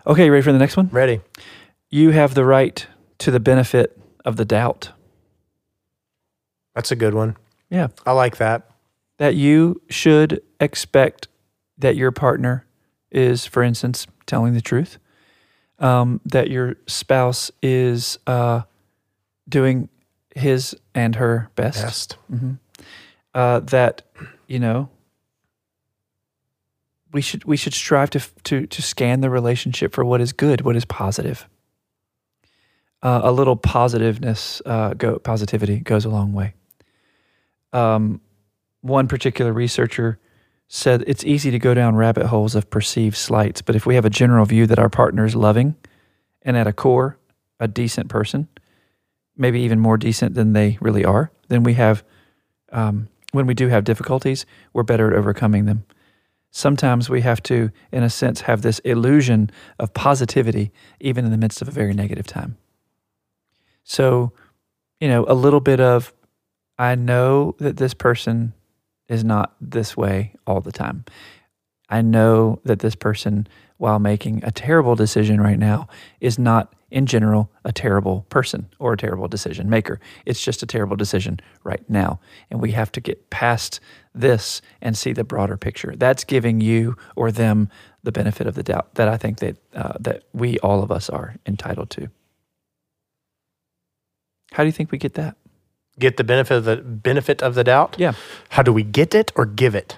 okay, 0.06 0.28
ready 0.30 0.42
for 0.42 0.52
the 0.52 0.58
next 0.58 0.76
one? 0.76 0.88
Ready. 0.92 1.20
You 1.88 2.10
have 2.10 2.34
the 2.34 2.44
right 2.44 2.86
to 3.18 3.30
the 3.30 3.40
benefit 3.40 3.98
of 4.24 4.36
the 4.36 4.44
doubt. 4.44 4.90
That's 6.74 6.90
a 6.90 6.96
good 6.96 7.14
one. 7.14 7.36
Yeah. 7.70 7.88
I 8.04 8.12
like 8.12 8.36
that. 8.36 8.70
That 9.18 9.34
you 9.34 9.80
should 9.88 10.42
expect 10.60 11.28
that 11.78 11.96
your 11.96 12.12
partner 12.12 12.66
is, 13.10 13.46
for 13.46 13.62
instance, 13.62 14.06
telling 14.26 14.52
the 14.54 14.60
truth, 14.60 14.98
um, 15.78 16.20
that 16.26 16.50
your 16.50 16.76
spouse 16.86 17.50
is 17.62 18.18
uh, 18.26 18.62
doing 19.48 19.88
his 20.34 20.76
and 20.94 21.14
her 21.16 21.50
best. 21.56 21.82
Best. 21.82 22.16
uh, 23.34 23.60
that 23.60 24.02
you 24.46 24.58
know 24.58 24.88
we 27.12 27.20
should 27.20 27.44
we 27.44 27.56
should 27.56 27.74
strive 27.74 28.10
to 28.10 28.20
to 28.44 28.66
to 28.66 28.82
scan 28.82 29.20
the 29.20 29.30
relationship 29.30 29.94
for 29.94 30.04
what 30.04 30.20
is 30.20 30.32
good, 30.32 30.60
what 30.62 30.76
is 30.76 30.84
positive. 30.84 31.48
Uh, 33.02 33.20
a 33.24 33.32
little 33.32 33.56
positiveness, 33.56 34.62
uh, 34.64 34.94
go 34.94 35.18
positivity 35.18 35.78
goes 35.80 36.04
a 36.04 36.08
long 36.08 36.32
way. 36.32 36.54
Um, 37.72 38.20
one 38.80 39.06
particular 39.06 39.52
researcher 39.52 40.18
said 40.68 41.04
it's 41.06 41.24
easy 41.24 41.50
to 41.50 41.58
go 41.58 41.74
down 41.74 41.94
rabbit 41.94 42.26
holes 42.26 42.54
of 42.54 42.70
perceived 42.70 43.16
slights, 43.16 43.62
but 43.62 43.76
if 43.76 43.86
we 43.86 43.94
have 43.94 44.04
a 44.04 44.10
general 44.10 44.44
view 44.44 44.66
that 44.66 44.78
our 44.78 44.88
partner 44.88 45.24
is 45.24 45.36
loving 45.36 45.76
and 46.42 46.56
at 46.56 46.66
a 46.66 46.72
core 46.72 47.18
a 47.60 47.68
decent 47.68 48.08
person, 48.08 48.48
maybe 49.36 49.60
even 49.60 49.78
more 49.78 49.96
decent 49.96 50.34
than 50.34 50.52
they 50.52 50.78
really 50.80 51.04
are, 51.04 51.30
then 51.48 51.62
we 51.62 51.74
have, 51.74 52.04
um, 52.72 53.08
when 53.32 53.46
we 53.46 53.54
do 53.54 53.68
have 53.68 53.84
difficulties, 53.84 54.46
we're 54.72 54.82
better 54.82 55.12
at 55.12 55.18
overcoming 55.18 55.66
them. 55.66 55.84
Sometimes 56.50 57.10
we 57.10 57.20
have 57.20 57.42
to, 57.44 57.70
in 57.92 58.02
a 58.02 58.10
sense, 58.10 58.42
have 58.42 58.62
this 58.62 58.78
illusion 58.80 59.50
of 59.78 59.92
positivity, 59.92 60.72
even 61.00 61.24
in 61.24 61.30
the 61.30 61.36
midst 61.36 61.60
of 61.60 61.68
a 61.68 61.70
very 61.70 61.92
negative 61.92 62.26
time. 62.26 62.56
So, 63.88 64.32
you 65.00 65.06
know, 65.06 65.24
a 65.28 65.34
little 65.34 65.60
bit 65.60 65.80
of, 65.80 66.12
I 66.76 66.96
know 66.96 67.54
that 67.58 67.76
this 67.76 67.94
person 67.94 68.52
is 69.08 69.22
not 69.22 69.54
this 69.60 69.96
way 69.96 70.34
all 70.44 70.60
the 70.60 70.72
time. 70.72 71.04
I 71.88 72.02
know 72.02 72.58
that 72.64 72.80
this 72.80 72.96
person, 72.96 73.46
while 73.76 74.00
making 74.00 74.42
a 74.42 74.50
terrible 74.50 74.96
decision 74.96 75.40
right 75.40 75.58
now, 75.58 75.86
is 76.20 76.36
not 76.36 76.74
in 76.90 77.06
general 77.06 77.48
a 77.64 77.72
terrible 77.72 78.26
person 78.28 78.68
or 78.80 78.92
a 78.92 78.96
terrible 78.96 79.28
decision 79.28 79.70
maker. 79.70 80.00
It's 80.24 80.42
just 80.42 80.64
a 80.64 80.66
terrible 80.66 80.96
decision 80.96 81.38
right 81.62 81.88
now. 81.88 82.18
And 82.50 82.60
we 82.60 82.72
have 82.72 82.90
to 82.92 83.00
get 83.00 83.30
past 83.30 83.78
this 84.12 84.62
and 84.82 84.98
see 84.98 85.12
the 85.12 85.22
broader 85.22 85.56
picture. 85.56 85.94
That's 85.96 86.24
giving 86.24 86.60
you 86.60 86.96
or 87.14 87.30
them 87.30 87.68
the 88.02 88.12
benefit 88.12 88.48
of 88.48 88.56
the 88.56 88.64
doubt 88.64 88.96
that 88.96 89.06
I 89.06 89.16
think 89.16 89.38
that, 89.38 89.56
uh, 89.74 89.92
that 90.00 90.24
we, 90.32 90.58
all 90.58 90.82
of 90.82 90.90
us, 90.90 91.08
are 91.08 91.36
entitled 91.46 91.90
to. 91.90 92.08
How 94.52 94.62
do 94.62 94.66
you 94.66 94.72
think 94.72 94.90
we 94.92 94.98
get 94.98 95.14
that? 95.14 95.36
Get 95.98 96.16
the 96.16 96.24
benefit 96.24 96.56
of 96.58 96.64
the 96.64 96.76
benefit 96.76 97.42
of 97.42 97.54
the 97.54 97.64
doubt. 97.64 97.96
Yeah. 97.98 98.12
How 98.50 98.62
do 98.62 98.72
we 98.72 98.82
get 98.82 99.14
it 99.14 99.32
or 99.34 99.46
give 99.46 99.74
it? 99.74 99.96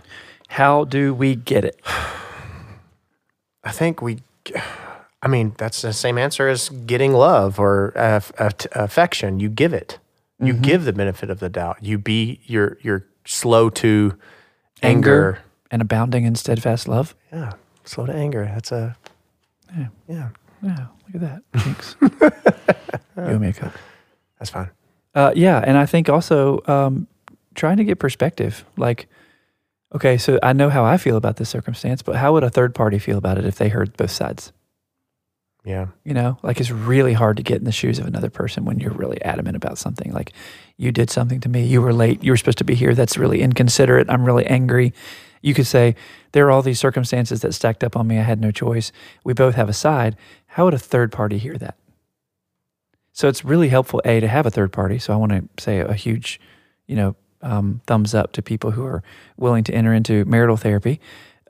How 0.48 0.84
do 0.84 1.12
we 1.12 1.34
get 1.34 1.64
it? 1.64 1.80
I 3.64 3.72
think 3.72 4.00
we. 4.00 4.18
I 5.22 5.26
mean, 5.28 5.54
that's 5.58 5.82
the 5.82 5.92
same 5.92 6.16
answer 6.16 6.48
as 6.48 6.68
getting 6.68 7.12
love 7.12 7.58
or 7.58 7.92
uh, 7.96 8.20
aff- 8.38 8.66
affection. 8.72 9.40
You 9.40 9.48
give 9.50 9.72
it. 9.74 9.98
You 10.40 10.52
give 10.52 10.84
the 10.84 10.92
benefit 10.92 11.30
of 11.30 11.40
the 11.40 11.48
doubt. 11.48 11.78
You 11.82 11.98
be 11.98 12.40
you're 12.44 12.78
you're 12.80 13.04
slow 13.26 13.70
to 13.70 14.16
anger. 14.82 15.40
and 15.72 15.82
abounding 15.82 16.24
in 16.24 16.36
steadfast 16.36 16.86
love. 16.86 17.16
Yeah, 17.32 17.54
slow 17.84 18.06
to 18.06 18.14
anger. 18.14 18.44
That's 18.44 18.70
a 18.70 18.96
Yeah. 19.76 19.88
yeah. 20.08 20.28
Yeah, 20.62 20.86
look 21.12 21.22
at 21.22 21.42
that. 21.42 21.42
Thanks. 21.54 21.96
you 23.16 23.22
owe 23.22 23.38
me 23.38 23.48
a 23.48 23.52
Coke. 23.52 23.72
That's 24.38 24.50
fine. 24.50 24.70
Uh, 25.14 25.32
yeah, 25.34 25.62
and 25.64 25.76
I 25.76 25.86
think 25.86 26.08
also 26.08 26.60
um, 26.66 27.06
trying 27.54 27.78
to 27.78 27.84
get 27.84 27.98
perspective. 27.98 28.64
Like, 28.76 29.08
okay, 29.94 30.16
so 30.16 30.38
I 30.42 30.52
know 30.52 30.70
how 30.70 30.84
I 30.84 30.96
feel 30.96 31.16
about 31.16 31.36
this 31.36 31.48
circumstance, 31.48 32.02
but 32.02 32.16
how 32.16 32.32
would 32.32 32.44
a 32.44 32.50
third 32.50 32.74
party 32.74 32.98
feel 32.98 33.18
about 33.18 33.38
it 33.38 33.44
if 33.44 33.56
they 33.56 33.68
heard 33.68 33.96
both 33.96 34.10
sides? 34.10 34.52
Yeah. 35.64 35.88
You 36.04 36.14
know, 36.14 36.38
like 36.42 36.60
it's 36.60 36.70
really 36.70 37.12
hard 37.12 37.36
to 37.36 37.42
get 37.42 37.58
in 37.58 37.64
the 37.64 37.72
shoes 37.72 37.98
of 37.98 38.06
another 38.06 38.30
person 38.30 38.64
when 38.64 38.78
you're 38.78 38.92
really 38.92 39.20
adamant 39.22 39.56
about 39.56 39.76
something. 39.76 40.12
Like, 40.12 40.32
you 40.76 40.92
did 40.92 41.10
something 41.10 41.40
to 41.40 41.48
me, 41.48 41.64
you 41.64 41.82
were 41.82 41.92
late, 41.92 42.22
you 42.22 42.32
were 42.32 42.36
supposed 42.36 42.58
to 42.58 42.64
be 42.64 42.74
here. 42.74 42.94
That's 42.94 43.18
really 43.18 43.42
inconsiderate. 43.42 44.08
I'm 44.08 44.24
really 44.24 44.46
angry. 44.46 44.94
You 45.42 45.54
could 45.54 45.66
say, 45.66 45.94
there 46.32 46.46
are 46.46 46.50
all 46.50 46.62
these 46.62 46.80
circumstances 46.80 47.42
that 47.42 47.52
stacked 47.52 47.84
up 47.84 47.96
on 47.96 48.06
me. 48.06 48.18
I 48.18 48.22
had 48.22 48.40
no 48.40 48.50
choice. 48.50 48.92
We 49.24 49.34
both 49.34 49.56
have 49.56 49.68
a 49.68 49.72
side. 49.72 50.16
How 50.46 50.64
would 50.64 50.74
a 50.74 50.78
third 50.78 51.12
party 51.12 51.38
hear 51.38 51.58
that? 51.58 51.76
So 53.18 53.26
it's 53.26 53.44
really 53.44 53.68
helpful, 53.68 54.00
A, 54.04 54.20
to 54.20 54.28
have 54.28 54.46
a 54.46 54.50
third 54.50 54.72
party. 54.72 55.00
So 55.00 55.12
I 55.12 55.16
want 55.16 55.32
to 55.32 55.42
say 55.58 55.80
a 55.80 55.92
huge, 55.92 56.40
you 56.86 56.94
know, 56.94 57.16
um, 57.42 57.80
thumbs 57.88 58.14
up 58.14 58.30
to 58.34 58.42
people 58.42 58.70
who 58.70 58.84
are 58.86 59.02
willing 59.36 59.64
to 59.64 59.74
enter 59.74 59.92
into 59.92 60.24
marital 60.26 60.56
therapy, 60.56 61.00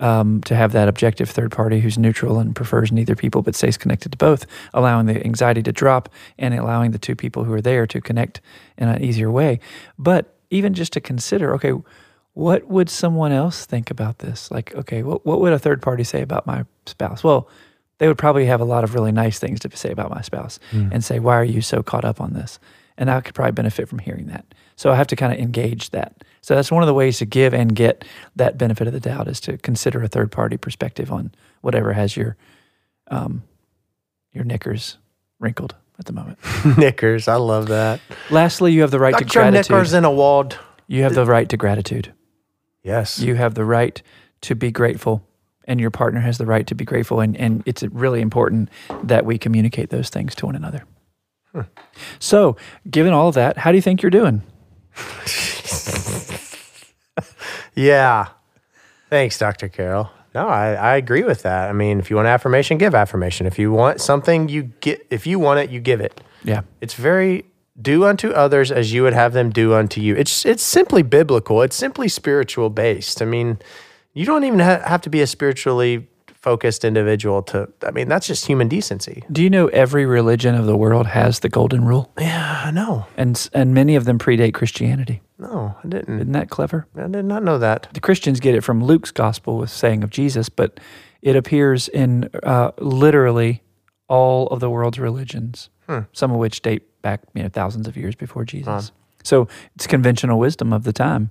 um, 0.00 0.40
to 0.44 0.56
have 0.56 0.72
that 0.72 0.88
objective 0.88 1.28
third 1.28 1.52
party 1.52 1.80
who's 1.80 1.98
neutral 1.98 2.38
and 2.38 2.56
prefers 2.56 2.90
neither 2.90 3.14
people 3.14 3.42
but 3.42 3.54
stays 3.54 3.76
connected 3.76 4.12
to 4.12 4.16
both, 4.16 4.46
allowing 4.72 5.04
the 5.04 5.22
anxiety 5.26 5.62
to 5.62 5.70
drop 5.70 6.08
and 6.38 6.54
allowing 6.54 6.92
the 6.92 6.98
two 6.98 7.14
people 7.14 7.44
who 7.44 7.52
are 7.52 7.60
there 7.60 7.86
to 7.86 8.00
connect 8.00 8.40
in 8.78 8.88
an 8.88 9.04
easier 9.04 9.30
way. 9.30 9.60
But 9.98 10.38
even 10.48 10.72
just 10.72 10.94
to 10.94 11.02
consider, 11.02 11.52
okay, 11.56 11.74
what 12.32 12.66
would 12.68 12.88
someone 12.88 13.32
else 13.32 13.66
think 13.66 13.90
about 13.90 14.20
this? 14.20 14.50
Like, 14.50 14.74
okay, 14.74 15.02
what, 15.02 15.26
what 15.26 15.38
would 15.42 15.52
a 15.52 15.58
third 15.58 15.82
party 15.82 16.04
say 16.04 16.22
about 16.22 16.46
my 16.46 16.64
spouse? 16.86 17.22
Well, 17.22 17.46
they 17.98 18.08
would 18.08 18.18
probably 18.18 18.46
have 18.46 18.60
a 18.60 18.64
lot 18.64 18.84
of 18.84 18.94
really 18.94 19.12
nice 19.12 19.38
things 19.38 19.60
to 19.60 19.76
say 19.76 19.90
about 19.90 20.10
my 20.10 20.20
spouse 20.22 20.58
and 20.72 21.04
say, 21.04 21.18
why 21.18 21.36
are 21.36 21.44
you 21.44 21.60
so 21.60 21.82
caught 21.82 22.04
up 22.04 22.20
on 22.20 22.32
this? 22.32 22.58
And 22.96 23.10
I 23.10 23.20
could 23.20 23.34
probably 23.34 23.52
benefit 23.52 23.88
from 23.88 24.00
hearing 24.00 24.26
that. 24.26 24.44
So 24.76 24.90
I 24.90 24.96
have 24.96 25.06
to 25.08 25.16
kind 25.16 25.32
of 25.32 25.38
engage 25.38 25.90
that. 25.90 26.24
So 26.40 26.54
that's 26.54 26.70
one 26.70 26.82
of 26.82 26.86
the 26.86 26.94
ways 26.94 27.18
to 27.18 27.26
give 27.26 27.52
and 27.52 27.74
get 27.74 28.04
that 28.36 28.56
benefit 28.58 28.86
of 28.86 28.92
the 28.92 29.00
doubt 29.00 29.28
is 29.28 29.40
to 29.40 29.58
consider 29.58 30.02
a 30.02 30.08
third 30.08 30.32
party 30.32 30.56
perspective 30.56 31.12
on 31.12 31.32
whatever 31.60 31.92
has 31.92 32.16
your 32.16 32.36
um, 33.08 33.42
your 34.32 34.44
knickers 34.44 34.98
wrinkled 35.40 35.74
at 35.98 36.06
the 36.06 36.12
moment. 36.12 36.38
Knickers. 36.78 37.26
I 37.28 37.36
love 37.36 37.68
that. 37.68 38.00
Lastly, 38.30 38.72
you 38.72 38.82
have 38.82 38.90
the 38.90 38.98
right 39.00 39.16
to 39.16 39.24
gratitude. 39.24 39.70
knickers 39.70 39.92
in 39.92 40.04
a 40.04 40.10
wad. 40.10 40.56
You 40.86 41.02
have 41.02 41.14
the 41.14 41.24
right 41.24 41.48
to 41.48 41.56
gratitude. 41.56 42.12
Yes. 42.82 43.18
You 43.18 43.34
have 43.34 43.54
the 43.54 43.64
right 43.64 44.00
to 44.42 44.54
be 44.54 44.70
grateful, 44.70 45.26
and 45.68 45.78
your 45.78 45.90
partner 45.90 46.18
has 46.20 46.38
the 46.38 46.46
right 46.46 46.66
to 46.66 46.74
be 46.74 46.84
grateful. 46.84 47.20
And, 47.20 47.36
and 47.36 47.62
it's 47.66 47.84
really 47.84 48.20
important 48.20 48.68
that 49.04 49.24
we 49.24 49.38
communicate 49.38 49.90
those 49.90 50.08
things 50.08 50.34
to 50.36 50.46
one 50.46 50.56
another. 50.56 50.84
So, 52.18 52.56
given 52.90 53.12
all 53.12 53.28
of 53.28 53.34
that, 53.34 53.58
how 53.58 53.70
do 53.70 53.76
you 53.78 53.82
think 53.82 54.02
you're 54.02 54.10
doing? 54.10 54.42
Yeah. 57.78 58.26
Thanks, 59.08 59.38
Dr. 59.38 59.68
Carroll. 59.68 60.10
No, 60.34 60.48
I, 60.48 60.72
I 60.72 60.96
agree 60.96 61.22
with 61.22 61.42
that. 61.44 61.70
I 61.70 61.72
mean, 61.72 62.00
if 62.00 62.10
you 62.10 62.16
want 62.16 62.26
affirmation, 62.26 62.76
give 62.76 62.92
affirmation. 62.92 63.46
If 63.46 63.56
you 63.56 63.70
want 63.70 64.00
something, 64.00 64.48
you 64.48 64.64
get 64.80 65.06
if 65.10 65.26
you 65.26 65.38
want 65.38 65.60
it, 65.60 65.70
you 65.70 65.78
give 65.80 66.00
it. 66.00 66.20
Yeah. 66.42 66.62
It's 66.80 66.94
very 66.94 67.44
do 67.80 68.04
unto 68.04 68.30
others 68.30 68.72
as 68.72 68.92
you 68.92 69.04
would 69.04 69.12
have 69.12 69.32
them 69.32 69.50
do 69.50 69.74
unto 69.74 70.00
you. 70.00 70.16
It's 70.16 70.44
it's 70.44 70.62
simply 70.62 71.02
biblical. 71.02 71.62
It's 71.62 71.76
simply 71.76 72.08
spiritual 72.08 72.68
based. 72.68 73.22
I 73.22 73.26
mean, 73.26 73.58
you 74.18 74.24
don't 74.24 74.42
even 74.44 74.58
ha- 74.58 74.82
have 74.84 75.00
to 75.02 75.10
be 75.10 75.20
a 75.20 75.26
spiritually 75.26 76.08
focused 76.34 76.84
individual 76.84 77.42
to 77.42 77.68
I 77.86 77.90
mean, 77.90 78.08
that's 78.08 78.26
just 78.26 78.46
human 78.46 78.68
decency. 78.68 79.22
Do 79.30 79.42
you 79.42 79.50
know 79.50 79.68
every 79.68 80.06
religion 80.06 80.54
of 80.54 80.66
the 80.66 80.76
world 80.76 81.06
has 81.06 81.40
the 81.40 81.48
golden 81.48 81.84
rule? 81.84 82.12
Yeah, 82.18 82.70
no. 82.74 83.06
And, 83.16 83.48
and 83.52 83.74
many 83.74 83.96
of 83.96 84.04
them 84.06 84.18
predate 84.18 84.54
Christianity. 84.54 85.20
No, 85.38 85.76
I 85.84 85.88
didn't. 85.88 86.16
Isn't 86.16 86.32
that 86.32 86.50
clever? 86.50 86.86
I 86.96 87.06
did 87.06 87.24
not 87.24 87.42
know 87.44 87.58
that. 87.58 87.88
the 87.92 88.00
Christians 88.00 88.40
get 88.40 88.54
it 88.54 88.62
from 88.62 88.82
Luke's 88.82 89.12
gospel 89.12 89.56
with 89.58 89.70
saying 89.70 90.02
of 90.02 90.10
Jesus, 90.10 90.48
but 90.48 90.80
it 91.22 91.36
appears 91.36 91.88
in 91.88 92.28
uh, 92.42 92.72
literally 92.78 93.62
all 94.08 94.48
of 94.48 94.58
the 94.58 94.70
world's 94.70 94.98
religions, 94.98 95.70
some 96.12 96.30
of 96.32 96.38
which 96.38 96.60
date 96.62 96.82
back 97.02 97.20
you 97.34 97.42
know 97.42 97.48
thousands 97.48 97.86
of 97.86 97.96
years 97.96 98.14
before 98.16 98.44
Jesus. 98.44 98.90
So 99.28 99.46
it's 99.74 99.86
conventional 99.86 100.38
wisdom 100.38 100.72
of 100.72 100.82
the 100.84 100.92
time, 100.92 101.30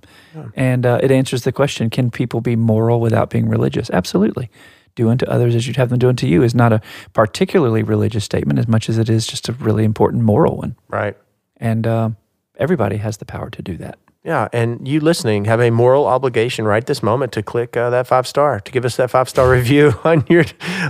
and 0.54 0.86
uh, 0.86 1.00
it 1.02 1.10
answers 1.10 1.42
the 1.42 1.52
question: 1.52 1.90
Can 1.90 2.10
people 2.10 2.40
be 2.40 2.56
moral 2.56 3.00
without 3.00 3.28
being 3.30 3.48
religious? 3.48 3.90
Absolutely. 3.90 4.48
Do 4.94 5.10
unto 5.10 5.26
others 5.26 5.54
as 5.54 5.66
you'd 5.66 5.76
have 5.76 5.90
them 5.90 5.98
do 5.98 6.08
unto 6.08 6.26
you 6.26 6.42
is 6.42 6.54
not 6.54 6.72
a 6.72 6.80
particularly 7.12 7.82
religious 7.82 8.24
statement 8.24 8.58
as 8.58 8.66
much 8.66 8.88
as 8.88 8.98
it 8.98 9.08
is 9.08 9.26
just 9.26 9.48
a 9.48 9.52
really 9.52 9.84
important 9.84 10.22
moral 10.24 10.56
one, 10.56 10.74
Right. 10.88 11.16
and 11.56 11.86
uh, 11.86 12.10
everybody 12.56 12.96
has 12.96 13.16
the 13.18 13.24
power 13.24 13.50
to 13.50 13.62
do 13.62 13.76
that. 13.76 13.98
Yeah, 14.24 14.48
and 14.52 14.86
you 14.88 14.98
listening 15.00 15.44
have 15.46 15.60
a 15.60 15.70
moral 15.70 16.04
obligation 16.06 16.64
right 16.66 16.84
this 16.84 17.02
moment 17.02 17.30
to 17.32 17.42
click 17.42 17.76
uh, 17.76 17.90
that 17.90 18.06
five 18.08 18.26
star 18.26 18.60
to 18.60 18.72
give 18.72 18.84
us 18.84 18.96
that 18.96 19.10
five 19.10 19.28
star 19.28 19.48
review 19.58 19.94
on 20.04 20.24
your 20.28 20.44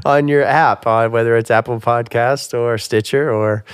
on 0.05 0.27
your 0.29 0.43
app, 0.43 0.87
uh, 0.87 1.09
whether 1.09 1.37
it's 1.37 1.51
Apple 1.51 1.79
Podcast 1.81 2.53
or 2.59 2.79
Stitcher 2.79 3.31
or 3.31 3.65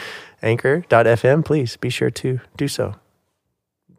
Anchor.fm. 0.42 1.44
Please 1.44 1.76
be 1.76 1.90
sure 1.90 2.10
to 2.10 2.40
do 2.56 2.66
so. 2.68 2.94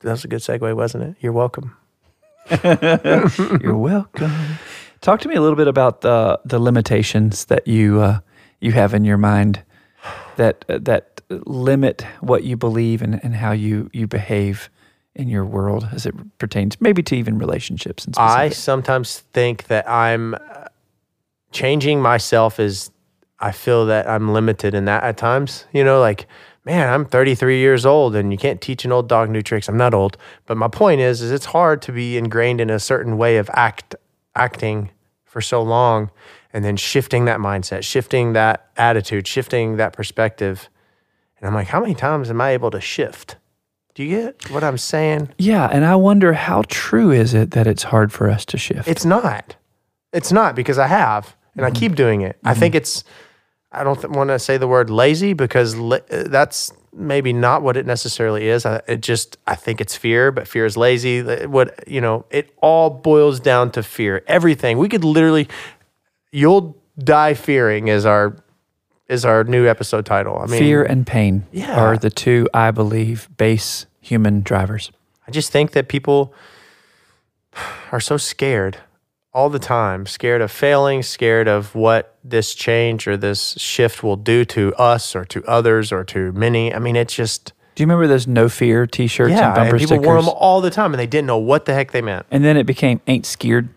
That 0.06 0.12
was 0.12 0.24
a 0.24 0.28
good 0.28 0.42
segue, 0.42 0.76
wasn't 0.76 1.04
it? 1.04 1.16
You're 1.20 1.34
welcome. 1.34 1.76
You're 2.64 3.76
welcome. 3.76 4.32
Talk 5.02 5.20
to 5.22 5.28
me 5.28 5.34
a 5.34 5.42
little 5.42 5.56
bit 5.56 5.68
about 5.68 6.02
the 6.02 6.40
the 6.46 6.60
limitations 6.60 7.46
that 7.46 7.68
you 7.68 8.02
uh, 8.02 8.20
you 8.62 8.72
have 8.72 8.94
in 8.94 9.04
your 9.04 9.18
mind 9.18 9.64
that 10.36 10.64
uh, 10.70 10.78
that 10.84 11.22
limit 11.30 12.06
what 12.22 12.44
you 12.44 12.56
believe 12.56 13.02
and, 13.02 13.20
and 13.24 13.36
how 13.36 13.52
you 13.52 13.90
you 13.94 14.06
behave 14.06 14.70
in 15.16 15.28
your 15.28 15.44
world 15.44 15.90
as 15.92 16.06
it 16.06 16.14
pertains 16.38 16.80
maybe 16.80 17.02
to 17.02 17.16
even 17.16 17.40
relationships 17.40 18.06
and 18.06 18.16
I 18.18 18.50
sometimes 18.50 19.20
think 19.34 19.68
that 19.68 19.90
I'm 19.90 20.36
uh, 20.36 20.68
changing 21.52 22.00
myself 22.00 22.60
is 22.60 22.92
I 23.40 23.52
feel 23.52 23.86
that 23.88 24.08
I'm 24.08 24.34
limited 24.34 24.74
in 24.74 24.86
that 24.86 25.04
at 25.04 25.18
times. 25.18 25.66
You 25.74 25.84
know, 25.84 26.00
like 26.00 26.28
man, 26.66 26.92
I'm 26.92 27.06
33 27.06 27.60
years 27.60 27.86
old 27.86 28.16
and 28.16 28.32
you 28.32 28.38
can't 28.38 28.60
teach 28.60 28.84
an 28.84 28.92
old 28.92 29.08
dog 29.08 29.30
new 29.30 29.42
tricks. 29.42 29.70
I'm 29.70 29.78
not 29.78 29.94
old, 29.94 30.18
but 30.46 30.58
my 30.58 30.68
point 30.68 31.00
is 31.00 31.22
is 31.22 31.32
it's 31.32 31.46
hard 31.46 31.82
to 31.84 31.92
be 31.92 32.18
ingrained 32.18 32.60
in 32.60 32.70
a 32.70 32.80
certain 32.80 33.18
way 33.18 33.38
of 33.38 33.50
act 33.54 33.96
acting 34.36 34.90
for 35.24 35.42
so 35.42 35.62
long 35.62 36.10
and 36.52 36.66
then 36.66 36.76
shifting 36.76 37.26
that 37.26 37.40
mindset, 37.40 37.84
shifting 37.84 38.34
that 38.34 38.72
attitude, 38.78 39.28
shifting 39.28 39.78
that 39.78 39.94
perspective. 39.94 40.70
And 41.38 41.48
I'm 41.48 41.54
like, 41.54 41.68
how 41.68 41.82
many 41.82 41.94
times 41.94 42.30
am 42.30 42.42
I 42.42 42.52
able 42.52 42.72
to 42.72 42.82
shift? 42.82 43.38
Do 43.94 44.04
you 44.04 44.10
get 44.10 44.52
what 44.52 44.64
I'm 44.64 44.78
saying? 44.78 45.30
yeah, 45.38 45.70
and 45.72 45.86
I 45.86 45.96
wonder 45.96 46.34
how 46.34 46.64
true 46.68 47.12
is 47.12 47.34
it 47.34 47.52
that 47.52 47.66
it's 47.68 47.84
hard 47.84 48.12
for 48.12 48.30
us 48.30 48.44
to 48.46 48.58
shift? 48.58 48.88
It's 48.88 49.06
not. 49.06 49.56
It's 50.12 50.32
not 50.32 50.56
because 50.56 50.78
I 50.78 50.88
have 50.88 51.36
and 51.56 51.66
I 51.66 51.70
mm-hmm. 51.70 51.78
keep 51.78 51.96
doing 51.96 52.22
it. 52.22 52.38
I 52.44 52.52
mm-hmm. 52.52 52.60
think 52.60 52.76
it's 52.76 53.04
I 53.76 53.84
don't 53.84 53.96
th- 54.02 54.10
want 54.10 54.30
to 54.30 54.40
say 54.40 54.58
the 54.58 54.68
word 54.68 54.90
lazy 54.90 55.34
because 55.34 55.76
la- 55.76 56.00
that's 56.10 56.72
maybe 56.94 57.34
not 57.34 57.62
what 57.62 57.76
it 57.78 57.86
necessarily 57.86 58.48
is. 58.48 58.66
I, 58.66 58.82
it 58.88 59.02
just 59.02 59.38
I 59.46 59.56
think 59.56 59.82
it's 59.82 59.96
fear, 59.96 60.32
but 60.32 60.48
fear 60.48 60.66
is 60.66 60.78
lazy. 60.78 61.22
What 61.46 61.88
you 61.88 62.02
know, 62.02 62.26
it 62.32 62.54
all 62.62 62.90
boils 62.90 63.40
down 63.40 63.72
to 63.72 63.84
fear. 63.84 64.24
Everything 64.28 64.78
we 64.78 64.88
could 64.90 65.04
literally, 65.04 65.48
you'll 66.32 66.78
die 66.98 67.34
fearing 67.34 67.88
is 67.90 68.06
our 68.06 68.38
is 69.08 69.26
our 69.26 69.44
new 69.44 69.68
episode 69.68 70.06
title. 70.06 70.40
I 70.40 70.46
mean, 70.48 70.58
Fear 70.60 70.84
and 70.84 71.06
pain 71.06 71.46
Yeah. 71.52 71.80
are 71.80 71.96
the 71.98 72.10
two, 72.10 72.48
I 72.54 72.72
believe, 72.72 73.30
base 73.38 73.86
human 74.02 74.42
drivers. 74.42 74.92
I 75.28 75.32
just 75.32 75.52
think 75.52 75.72
that 75.72 75.88
people 75.90 76.34
are 77.92 78.00
so 78.00 78.18
scared 78.18 78.78
all 79.36 79.50
the 79.50 79.60
time, 79.60 80.06
scared 80.06 80.42
of 80.42 80.50
failing, 80.50 81.04
scared 81.04 81.48
of 81.50 81.76
what 81.76 82.16
this 82.24 82.56
change 82.56 83.06
or 83.06 83.18
this 83.18 83.54
shift 83.58 84.02
will 84.02 84.16
do 84.16 84.46
to 84.46 84.74
us 84.76 85.14
or 85.16 85.26
to 85.26 85.44
others 85.44 85.92
or 85.92 86.06
to 86.06 86.32
many. 86.32 86.74
I 86.74 86.80
mean, 86.80 86.96
it's 86.96 87.14
just 87.14 87.52
Do 87.76 87.84
you 87.84 87.86
remember 87.86 88.08
those 88.08 88.26
no 88.28 88.48
fear 88.48 88.88
T-shirts 88.88 89.32
yeah, 89.32 89.48
and 89.48 89.56
bumper 89.56 89.76
and 89.76 89.80
people 89.80 89.98
stickers? 89.98 90.06
wore 90.08 90.16
them 90.22 90.30
all 90.30 90.62
the 90.62 90.72
time, 90.72 90.94
and 90.94 91.00
they 91.00 91.06
didn't 91.06 91.28
know 91.28 91.38
what 91.38 91.66
the 91.66 91.74
heck 91.74 91.92
they 91.92 92.02
meant. 92.02 92.26
and 92.32 92.46
then 92.46 92.56
it 92.56 92.64
became 92.66 93.02
"Ain't 93.08 93.26
scared." 93.26 93.70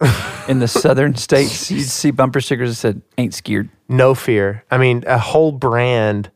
In 0.48 0.60
the 0.60 0.68
southern 0.68 1.14
states, 1.16 1.70
you'd 1.70 1.84
see 1.84 2.10
bumper 2.10 2.40
stickers 2.40 2.70
that 2.70 2.76
said 2.76 3.02
"Ain't 3.18 3.34
scared." 3.34 3.68
No 3.88 4.14
fear. 4.14 4.64
I 4.70 4.78
mean, 4.78 5.02
a 5.06 5.18
whole 5.18 5.50
brand 5.52 6.30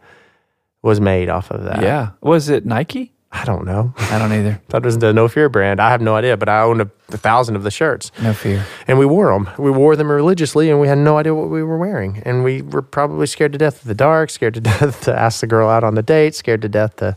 was 0.82 1.00
made 1.00 1.30
off 1.30 1.50
of 1.52 1.62
that. 1.64 1.80
Yeah, 1.80 2.10
was 2.20 2.48
it 2.50 2.66
Nike? 2.66 3.13
I 3.36 3.44
don't 3.44 3.66
know. 3.66 3.92
I 3.98 4.18
don't 4.18 4.32
either. 4.32 4.60
That 4.68 4.84
was 4.84 4.98
the 4.98 5.12
No 5.12 5.26
Fear 5.28 5.48
brand. 5.48 5.80
I 5.80 5.90
have 5.90 6.00
no 6.00 6.14
idea, 6.14 6.36
but 6.36 6.48
I 6.48 6.62
owned 6.62 6.80
a, 6.80 6.90
a 7.10 7.16
thousand 7.16 7.56
of 7.56 7.64
the 7.64 7.70
shirts. 7.70 8.12
No 8.22 8.32
fear. 8.32 8.64
and 8.86 8.96
we 8.98 9.06
wore 9.06 9.32
them. 9.32 9.50
We 9.58 9.70
wore 9.72 9.96
them 9.96 10.10
religiously, 10.10 10.70
and 10.70 10.80
we 10.80 10.86
had 10.88 10.98
no 10.98 11.18
idea 11.18 11.34
what 11.34 11.50
we 11.50 11.62
were 11.62 11.76
wearing. 11.76 12.22
And 12.24 12.44
we 12.44 12.62
were 12.62 12.80
probably 12.80 13.26
scared 13.26 13.52
to 13.52 13.58
death 13.58 13.82
of 13.82 13.88
the 13.88 13.94
dark, 13.94 14.30
scared 14.30 14.54
to 14.54 14.60
death 14.72 15.00
to 15.02 15.14
ask 15.14 15.40
the 15.40 15.46
girl 15.48 15.68
out 15.68 15.82
on 15.84 15.94
the 15.96 16.02
date, 16.02 16.34
scared 16.36 16.62
to 16.62 16.68
death 16.68 16.96
to 16.96 17.16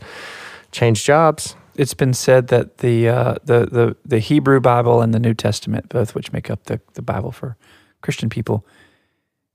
change 0.72 1.04
jobs. 1.04 1.54
It's 1.76 1.94
been 1.94 2.12
said 2.14 2.48
that 2.48 2.78
the 2.78 3.08
uh, 3.08 3.34
the 3.44 3.66
the 3.66 3.96
the 4.04 4.18
Hebrew 4.18 4.58
Bible 4.60 5.00
and 5.00 5.14
the 5.14 5.20
New 5.20 5.34
Testament, 5.34 5.88
both 5.88 6.14
which 6.16 6.32
make 6.32 6.50
up 6.50 6.64
the 6.64 6.80
the 6.94 7.02
Bible 7.02 7.30
for 7.30 7.56
Christian 8.02 8.28
people, 8.28 8.66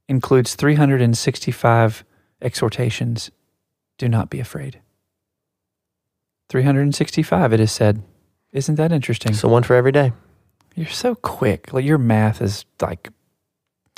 includes 0.08 0.56
365 0.56 2.06
exhortations. 2.42 3.32
Do 3.98 4.08
not 4.08 4.30
be 4.30 4.40
afraid. 4.40 4.80
365, 6.54 7.52
it 7.54 7.60
is 7.60 7.72
said. 7.72 8.04
Isn't 8.52 8.76
that 8.76 8.92
interesting? 8.92 9.34
So 9.34 9.48
one 9.48 9.64
for 9.64 9.76
every 9.76 9.92
day. 9.92 10.14
You're 10.76 10.86
so 10.88 11.16
quick. 11.16 11.74
Like 11.74 11.84
your 11.84 11.98
math 11.98 12.42
is 12.44 12.66
like 12.80 13.10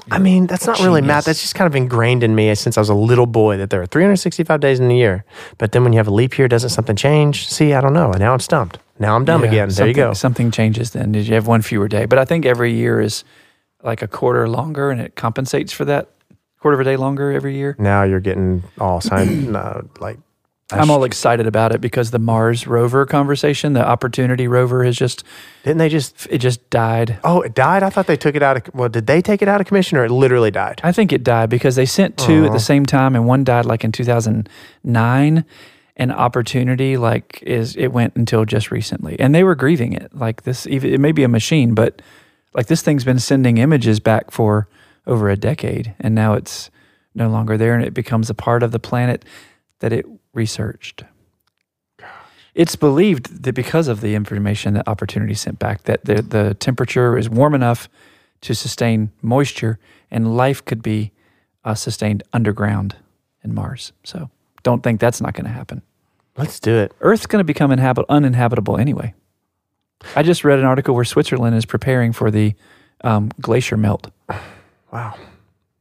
I 0.09 0.19
mean, 0.19 0.47
that's 0.47 0.65
not 0.65 0.79
really 0.79 1.01
Genius. 1.01 1.07
math. 1.15 1.25
That's 1.25 1.41
just 1.41 1.55
kind 1.55 1.65
of 1.67 1.75
ingrained 1.75 2.23
in 2.23 2.33
me 2.33 2.53
since 2.55 2.77
I 2.77 2.81
was 2.81 2.87
a 2.89 2.93
little 2.95 3.25
boy 3.25 3.57
that 3.57 3.71
there 3.71 3.81
are 3.81 3.85
365 3.87 4.59
days 4.61 4.79
in 4.79 4.89
a 4.89 4.93
year. 4.95 5.25
But 5.57 5.73
then 5.73 5.83
when 5.83 5.91
you 5.93 5.97
have 5.97 6.07
a 6.07 6.13
leap 6.13 6.37
year, 6.37 6.47
doesn't 6.47 6.69
something 6.69 6.95
change? 6.95 7.47
See, 7.49 7.73
I 7.73 7.81
don't 7.81 7.93
know. 7.93 8.11
And 8.11 8.19
now 8.19 8.31
I'm 8.31 8.39
stumped. 8.39 8.77
Now 8.99 9.15
I'm 9.17 9.25
dumb 9.25 9.41
Yeah, 9.43 9.47
again. 9.49 9.69
There 9.69 9.87
you 9.87 9.93
something- 9.93 9.95
go. 9.95 10.13
Something 10.13 10.51
changes 10.51 10.91
then. 10.91 11.11
Did 11.11 11.27
you 11.27 11.33
have 11.33 11.47
one 11.47 11.61
fewer 11.61 11.89
day? 11.89 12.05
But 12.05 12.19
I 12.19 12.23
think 12.25 12.45
every 12.45 12.71
year 12.73 13.01
is 13.01 13.25
like 13.83 14.01
a 14.01 14.07
quarter 14.07 14.47
longer, 14.47 14.91
and 14.91 15.01
it 15.01 15.15
compensates 15.15 15.73
for 15.73 15.83
that 15.85 16.07
quarter 16.61 16.75
of 16.75 16.81
a 16.81 16.83
day 16.85 16.95
longer 16.95 17.31
every 17.31 17.55
year. 17.57 17.75
Now 17.79 18.03
you're 18.03 18.21
getting 18.21 18.63
all 18.79 19.01
signed, 19.01 19.51
no, 19.51 19.59
uh, 19.59 19.81
like, 19.99 20.19
I'm 20.71 20.89
all 20.89 21.03
excited 21.03 21.45
about 21.45 21.73
it 21.73 21.81
because 21.81 22.09
the 22.09 22.17
Mars 22.17 22.65
rover 22.65 23.05
conversation, 23.05 23.73
the 23.73 23.85
Opportunity 23.85 24.47
rover, 24.47 24.83
has 24.83 24.95
just 24.95 25.23
didn't 25.63 25.77
they 25.77 25.89
just, 25.89 26.27
it 26.31 26.39
just 26.39 26.67
died. 26.71 27.19
oh, 27.23 27.41
it 27.41 27.53
died? 27.53 27.83
I 27.83 27.91
thought 27.91 28.07
they 28.07 28.17
took 28.17 28.35
it 28.35 28.41
out 28.41 28.57
of, 28.57 28.73
well, 28.73 28.89
did 28.89 29.05
they 29.05 29.21
take 29.21 29.43
it 29.43 29.47
out 29.47 29.61
of 29.61 29.67
commission 29.67 29.97
or 29.97 30.05
it 30.05 30.11
literally 30.11 30.49
died? 30.49 30.81
I 30.83 30.91
think 30.91 31.13
it 31.13 31.23
died 31.23 31.49
because 31.49 31.75
they 31.75 31.85
sent 31.85 32.17
two 32.17 32.45
at 32.45 32.51
the 32.51 32.59
same 32.59 32.85
time, 32.85 33.15
and 33.15 33.27
one 33.27 33.43
died 33.43 33.65
like 33.65 33.83
in 33.83 33.91
2009. 33.91 35.45
And 35.97 36.11
Opportunity, 36.11 36.97
like, 36.97 37.41
is 37.43 37.77
it 37.77 37.87
went 37.87 38.17
until 38.17 38.43
just 38.43 38.69
recently, 38.69 39.17
and 39.17 39.33
they 39.33 39.45
were 39.45 39.55
grieving 39.55 39.93
it. 39.93 40.13
Like 40.13 40.43
this, 40.43 40.67
even 40.67 40.93
it 40.93 40.99
may 40.99 41.13
be 41.13 41.23
a 41.23 41.29
machine, 41.29 41.73
but 41.73 42.01
like 42.53 42.65
this 42.65 42.81
thing's 42.81 43.05
been 43.05 43.19
sending 43.19 43.59
images 43.59 44.01
back 44.01 44.31
for 44.31 44.67
over 45.07 45.29
a 45.29 45.37
decade, 45.37 45.95
and 46.01 46.13
now 46.13 46.33
it's 46.33 46.69
no 47.13 47.29
longer 47.29 47.55
there, 47.55 47.75
and 47.75 47.85
it 47.85 47.93
becomes 47.93 48.29
a 48.29 48.33
part 48.33 48.61
of 48.61 48.71
the 48.71 48.79
planet 48.79 49.23
that 49.79 49.93
it 49.93 50.05
researched. 50.35 51.03
It's 52.53 52.75
believed 52.75 53.43
that 53.43 53.53
because 53.53 53.87
of 53.87 53.99
the 54.01 54.15
information 54.15 54.75
that 54.75 54.87
Opportunity 54.87 55.33
sent 55.33 55.59
back, 55.59 55.83
that 55.83 56.05
the, 56.05 56.21
the 56.21 56.53
temperature 56.53 57.17
is 57.17 57.29
warm 57.29 57.53
enough 57.53 57.89
to 58.41 58.53
sustain 58.55 59.11
moisture, 59.21 59.77
and 60.09 60.37
life 60.37 60.63
could 60.63 60.81
be 60.81 61.11
uh, 61.65 61.73
sustained 61.75 62.23
underground 62.31 62.95
in 63.43 63.53
Mars. 63.53 63.91
So 64.03 64.29
don't 64.63 64.83
think 64.83 64.99
that's 65.01 65.19
not 65.19 65.33
going 65.33 65.45
to 65.45 65.51
happen. 65.51 65.81
Let's 66.37 66.59
do 66.59 66.75
it. 66.75 66.93
Earth's 67.01 67.25
going 67.25 67.39
to 67.39 67.45
become 67.45 67.71
inhabit- 67.71 68.05
uninhabitable 68.09 68.77
anyway. 68.77 69.13
I 70.15 70.23
just 70.23 70.43
read 70.43 70.59
an 70.59 70.65
article 70.65 70.93
where 70.95 71.05
Switzerland 71.05 71.55
is 71.55 71.65
preparing 71.65 72.11
for 72.13 72.29
the 72.29 72.53
um, 73.03 73.31
glacier 73.41 73.77
melt, 73.77 74.11
Wow. 74.93 75.15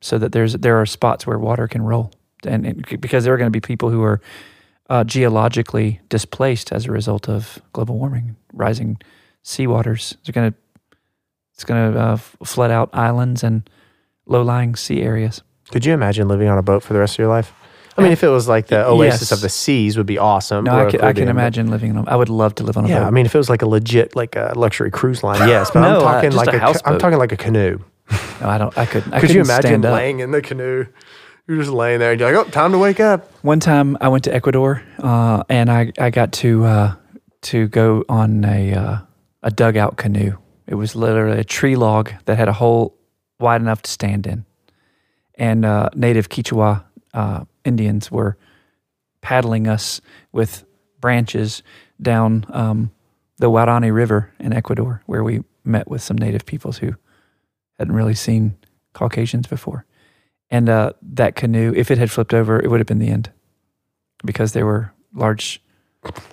so 0.00 0.18
that 0.18 0.32
there's 0.32 0.54
there 0.54 0.80
are 0.80 0.86
spots 0.86 1.26
where 1.26 1.38
water 1.38 1.68
can 1.68 1.82
roll, 1.82 2.10
and, 2.46 2.66
and 2.66 3.00
because 3.00 3.24
there 3.24 3.32
are 3.34 3.38
going 3.38 3.46
to 3.52 3.56
be 3.56 3.60
people 3.60 3.90
who 3.90 4.02
are 4.02 4.20
uh, 4.90 5.04
geologically 5.04 6.00
displaced 6.08 6.72
as 6.72 6.86
a 6.86 6.92
result 6.92 7.28
of 7.28 7.58
global 7.72 7.98
warming, 7.98 8.36
rising 8.52 8.98
sea 9.42 9.66
waters. 9.66 10.16
They're 10.24 10.32
going 10.32 10.52
to 10.52 10.58
it's 11.54 11.64
going 11.64 11.92
to 11.92 11.98
uh, 11.98 12.16
flood 12.16 12.70
out 12.72 12.90
islands 12.92 13.44
and 13.44 13.68
low 14.26 14.42
lying 14.42 14.74
sea 14.76 15.02
areas. 15.02 15.40
Could 15.70 15.84
you 15.84 15.94
imagine 15.94 16.26
living 16.28 16.48
on 16.48 16.58
a 16.58 16.62
boat 16.62 16.82
for 16.82 16.92
the 16.92 16.98
rest 16.98 17.14
of 17.14 17.18
your 17.20 17.28
life? 17.28 17.52
I 17.96 18.02
mean, 18.02 18.10
if 18.10 18.24
it 18.24 18.28
was 18.28 18.48
like 18.48 18.66
the 18.66 18.84
oasis 18.84 19.20
Yes. 19.30 19.32
of 19.32 19.40
the 19.40 19.48
seas, 19.48 19.96
would 19.96 20.04
be 20.06 20.18
awesome. 20.18 20.64
No, 20.64 20.88
I 20.88 20.90
can, 20.90 21.00
I 21.00 21.12
can 21.12 21.28
imagine 21.28 21.70
living 21.70 21.96
on. 21.96 22.08
a- 22.08 22.10
I 22.10 22.16
would 22.16 22.28
love 22.28 22.56
to 22.56 22.64
live 22.64 22.76
on 22.76 22.86
a 22.86 22.88
Yeah, 22.88 23.00
boat. 23.00 23.06
I 23.06 23.10
mean, 23.10 23.24
if 23.24 23.36
it 23.36 23.38
was 23.38 23.48
like 23.48 23.62
a 23.62 23.68
legit, 23.68 24.16
like 24.16 24.34
a 24.34 24.52
luxury 24.56 24.90
cruise 24.90 25.22
line, 25.22 25.38
yes. 25.48 25.70
But 25.70 25.82
No, 25.82 25.86
I'm 25.90 25.94
uh, 25.96 26.00
talking 26.00 26.30
just 26.32 26.46
like 26.46 26.54
a 26.60 26.66
a, 26.66 26.92
I'm 26.92 26.98
talking 26.98 27.18
like 27.18 27.30
a 27.30 27.36
canoe. 27.36 27.78
no, 28.40 28.48
I 28.48 28.58
don't. 28.58 28.76
I 28.76 28.84
could. 28.84 29.04
I 29.14 29.20
Could 29.20 29.30
you 29.30 29.42
imagine 29.42 29.80
laying 29.82 30.18
in 30.18 30.32
the 30.32 30.42
canoe? 30.42 30.86
You're 31.46 31.58
just 31.58 31.70
laying 31.70 31.98
there, 31.98 32.12
and 32.12 32.20
you're 32.20 32.32
like, 32.32 32.46
"Oh, 32.46 32.50
time 32.50 32.72
to 32.72 32.78
wake 32.78 33.00
up." 33.00 33.30
One 33.42 33.60
time 33.60 33.98
I 34.00 34.08
went 34.08 34.24
to 34.24 34.34
Ecuador, 34.34 34.82
uh, 34.98 35.44
and 35.50 35.70
I, 35.70 35.92
I 35.98 36.08
got 36.08 36.32
to 36.34 36.64
uh, 36.64 36.94
to 37.42 37.68
go 37.68 38.02
on 38.08 38.44
a 38.46 38.72
uh, 38.72 38.98
a 39.42 39.50
dugout 39.50 39.98
canoe. 39.98 40.38
It 40.66 40.76
was 40.76 40.96
literally 40.96 41.38
a 41.38 41.44
tree 41.44 41.76
log 41.76 42.10
that 42.24 42.38
had 42.38 42.48
a 42.48 42.54
hole 42.54 42.96
wide 43.38 43.60
enough 43.60 43.82
to 43.82 43.90
stand 43.90 44.26
in, 44.26 44.46
and 45.34 45.66
uh, 45.66 45.90
native 45.94 46.30
Quechua 46.30 46.82
uh, 47.12 47.44
Indians 47.62 48.10
were 48.10 48.38
paddling 49.20 49.68
us 49.68 50.00
with 50.32 50.64
branches 50.98 51.62
down 52.00 52.46
um, 52.54 52.90
the 53.36 53.50
Guarani 53.50 53.92
River 53.92 54.32
in 54.38 54.54
Ecuador, 54.54 55.02
where 55.04 55.22
we 55.22 55.42
met 55.62 55.88
with 55.88 56.00
some 56.00 56.16
native 56.16 56.46
peoples 56.46 56.78
who 56.78 56.94
hadn't 57.78 57.94
really 57.94 58.14
seen 58.14 58.56
Caucasians 58.94 59.46
before. 59.46 59.84
And 60.50 60.68
uh, 60.68 60.92
that 61.02 61.34
canoe, 61.36 61.72
if 61.76 61.90
it 61.90 61.98
had 61.98 62.10
flipped 62.10 62.32
over, 62.34 62.60
it 62.60 62.70
would 62.70 62.80
have 62.80 62.86
been 62.86 62.98
the 62.98 63.08
end 63.10 63.30
because 64.24 64.52
there 64.52 64.64
were 64.66 64.92
large 65.14 65.60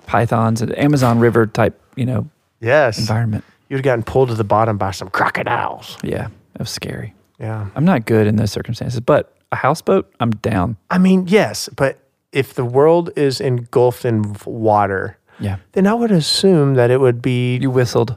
pythons 0.06 0.60
and 0.62 0.76
Amazon 0.78 1.18
River 1.18 1.46
type, 1.46 1.80
you 1.96 2.04
know, 2.06 2.28
Yes, 2.60 2.98
environment. 2.98 3.42
you'd 3.68 3.78
have 3.78 3.84
gotten 3.84 4.02
pulled 4.04 4.28
to 4.28 4.34
the 4.34 4.44
bottom 4.44 4.76
by 4.78 4.90
some 4.92 5.08
crocodiles. 5.10 5.98
Yeah, 6.02 6.26
it 6.54 6.58
was 6.60 6.70
scary. 6.70 7.14
Yeah, 7.40 7.66
I'm 7.74 7.84
not 7.84 8.06
good 8.06 8.26
in 8.28 8.36
those 8.36 8.52
circumstances, 8.52 9.00
but 9.00 9.34
a 9.50 9.56
houseboat, 9.56 10.12
I'm 10.20 10.30
down. 10.30 10.76
I 10.90 10.98
mean, 10.98 11.26
yes, 11.26 11.68
but 11.74 11.98
if 12.30 12.54
the 12.54 12.64
world 12.64 13.10
is 13.16 13.40
engulfed 13.40 14.04
in 14.04 14.36
water, 14.46 15.18
Yeah. 15.40 15.56
then 15.72 15.86
I 15.88 15.94
would 15.94 16.12
assume 16.12 16.74
that 16.74 16.90
it 16.90 17.00
would 17.00 17.20
be. 17.20 17.56
You 17.58 17.70
whistled. 17.70 18.16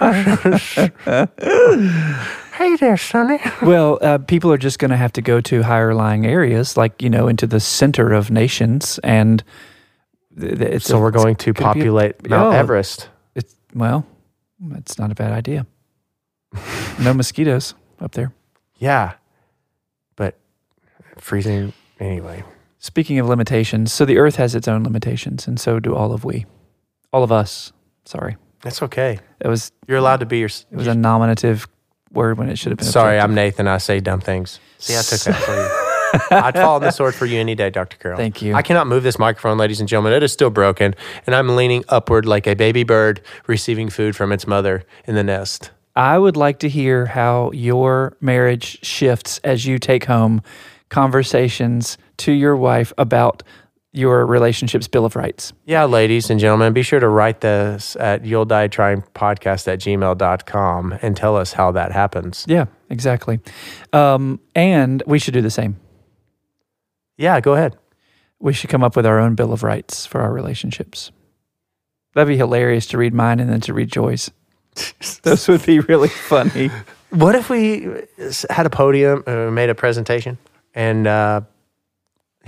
hey 2.58 2.76
there, 2.76 2.96
Sonny. 2.96 3.38
well, 3.62 3.98
uh, 4.02 4.18
people 4.18 4.52
are 4.52 4.58
just 4.58 4.78
going 4.78 4.90
to 4.90 4.96
have 4.96 5.12
to 5.14 5.22
go 5.22 5.40
to 5.40 5.62
higher 5.62 5.94
lying 5.94 6.26
areas, 6.26 6.76
like, 6.76 7.00
you 7.02 7.08
know, 7.08 7.28
into 7.28 7.46
the 7.46 7.60
center 7.60 8.12
of 8.12 8.30
nations. 8.30 8.98
And 9.04 9.42
th- 10.38 10.58
th- 10.58 10.70
it's 10.74 10.86
So 10.86 10.98
a- 10.98 11.00
we're 11.00 11.10
going 11.12 11.36
to 11.36 11.52
could 11.54 11.56
be 11.58 11.62
a- 11.64 11.66
populate 11.66 12.28
Mount 12.28 12.54
Oh. 12.54 12.58
Everest. 12.58 13.08
It's, 13.34 13.54
well, 13.74 14.06
it's 14.74 14.98
not 14.98 15.10
a 15.10 15.14
bad 15.14 15.32
idea. 15.32 15.66
no 17.00 17.14
mosquitoes 17.14 17.74
up 18.00 18.12
there. 18.12 18.32
Yeah, 18.76 19.14
but 20.16 20.36
freezing 21.18 21.72
anyway. 22.00 22.42
Speaking 22.80 23.18
of 23.18 23.26
limitations, 23.28 23.92
so 23.92 24.04
the 24.04 24.18
earth 24.18 24.36
has 24.36 24.54
its 24.54 24.68
own 24.68 24.84
limitations, 24.84 25.46
and 25.48 25.58
so 25.58 25.80
do 25.80 25.94
all 25.96 26.12
of 26.12 26.24
we. 26.24 26.46
All 27.12 27.24
of 27.24 27.32
us. 27.32 27.72
Sorry. 28.04 28.36
That's 28.62 28.82
okay. 28.82 29.18
It 29.40 29.48
was 29.48 29.72
You're 29.88 29.98
allowed 29.98 30.20
to 30.20 30.26
be 30.26 30.38
your. 30.38 30.46
it 30.48 30.66
was 30.76 30.86
a 30.86 30.94
nominative 30.94 31.66
word 32.12 32.38
when 32.38 32.48
it 32.48 32.56
should 32.56 32.70
have 32.70 32.78
been 32.78 32.86
Sorry, 32.86 33.16
objective. 33.16 33.30
I'm 33.30 33.34
Nathan. 33.34 33.68
I 33.68 33.78
say 33.78 34.00
dumb 34.00 34.20
things. 34.20 34.60
See, 34.78 34.96
I 34.96 35.02
took 35.02 35.20
that 35.20 35.42
for 35.42 35.54
you. 35.54 35.88
I'd 36.30 36.54
fall 36.54 36.76
on 36.76 36.82
the 36.82 36.90
sword 36.90 37.14
for 37.14 37.26
you 37.26 37.38
any 37.38 37.54
day, 37.54 37.70
Dr. 37.70 37.96
Carroll. 37.98 38.16
Thank 38.16 38.40
you. 38.40 38.54
I 38.54 38.62
cannot 38.62 38.86
move 38.86 39.02
this 39.02 39.18
microphone, 39.18 39.58
ladies 39.58 39.80
and 39.80 39.88
gentlemen. 39.88 40.12
It 40.12 40.22
is 40.22 40.32
still 40.32 40.50
broken, 40.50 40.94
and 41.26 41.34
I'm 41.34 41.54
leaning 41.54 41.84
upward 41.88 42.24
like 42.24 42.46
a 42.46 42.54
baby 42.54 42.84
bird 42.84 43.20
receiving 43.46 43.88
food 43.88 44.16
from 44.16 44.32
its 44.32 44.46
mother 44.46 44.84
in 45.06 45.14
the 45.14 45.24
nest. 45.24 45.70
I 45.96 46.18
would 46.18 46.36
like 46.36 46.60
to 46.60 46.68
hear 46.68 47.06
how 47.06 47.50
your 47.52 48.16
marriage 48.20 48.78
shifts 48.84 49.38
as 49.42 49.66
you 49.66 49.78
take 49.78 50.04
home 50.04 50.42
conversations 50.88 51.98
to 52.18 52.32
your 52.32 52.56
wife 52.56 52.92
about 52.98 53.42
your 53.98 54.24
relationship's 54.24 54.86
bill 54.86 55.04
of 55.04 55.16
rights. 55.16 55.52
Yeah, 55.66 55.84
ladies 55.84 56.30
and 56.30 56.38
gentlemen, 56.38 56.72
be 56.72 56.82
sure 56.82 57.00
to 57.00 57.08
write 57.08 57.40
this 57.40 57.96
at 57.96 58.24
you'll 58.24 58.44
die 58.44 58.68
trying 58.68 59.02
podcast 59.14 59.66
at 59.66 59.80
gmail.com 59.80 60.98
and 61.02 61.16
tell 61.16 61.36
us 61.36 61.52
how 61.52 61.72
that 61.72 61.90
happens. 61.90 62.44
Yeah, 62.48 62.66
exactly. 62.88 63.40
Um, 63.92 64.40
and 64.54 65.02
we 65.06 65.18
should 65.18 65.34
do 65.34 65.42
the 65.42 65.50
same. 65.50 65.76
Yeah, 67.16 67.40
go 67.40 67.54
ahead. 67.54 67.76
We 68.38 68.52
should 68.52 68.70
come 68.70 68.84
up 68.84 68.94
with 68.94 69.04
our 69.04 69.18
own 69.18 69.34
bill 69.34 69.52
of 69.52 69.64
rights 69.64 70.06
for 70.06 70.20
our 70.20 70.32
relationships. 70.32 71.10
That'd 72.14 72.28
be 72.28 72.36
hilarious 72.36 72.86
to 72.86 72.98
read 72.98 73.12
mine 73.12 73.40
and 73.40 73.50
then 73.50 73.60
to 73.62 73.74
read 73.74 73.90
Joy's. 73.90 74.30
Those 75.22 75.48
would 75.48 75.66
be 75.66 75.80
really 75.80 76.08
funny. 76.08 76.70
What 77.10 77.34
if 77.34 77.50
we 77.50 77.88
had 78.48 78.64
a 78.64 78.70
podium, 78.70 79.24
uh, 79.26 79.50
made 79.50 79.70
a 79.70 79.74
presentation, 79.74 80.38
and 80.74 81.06
uh, 81.06 81.40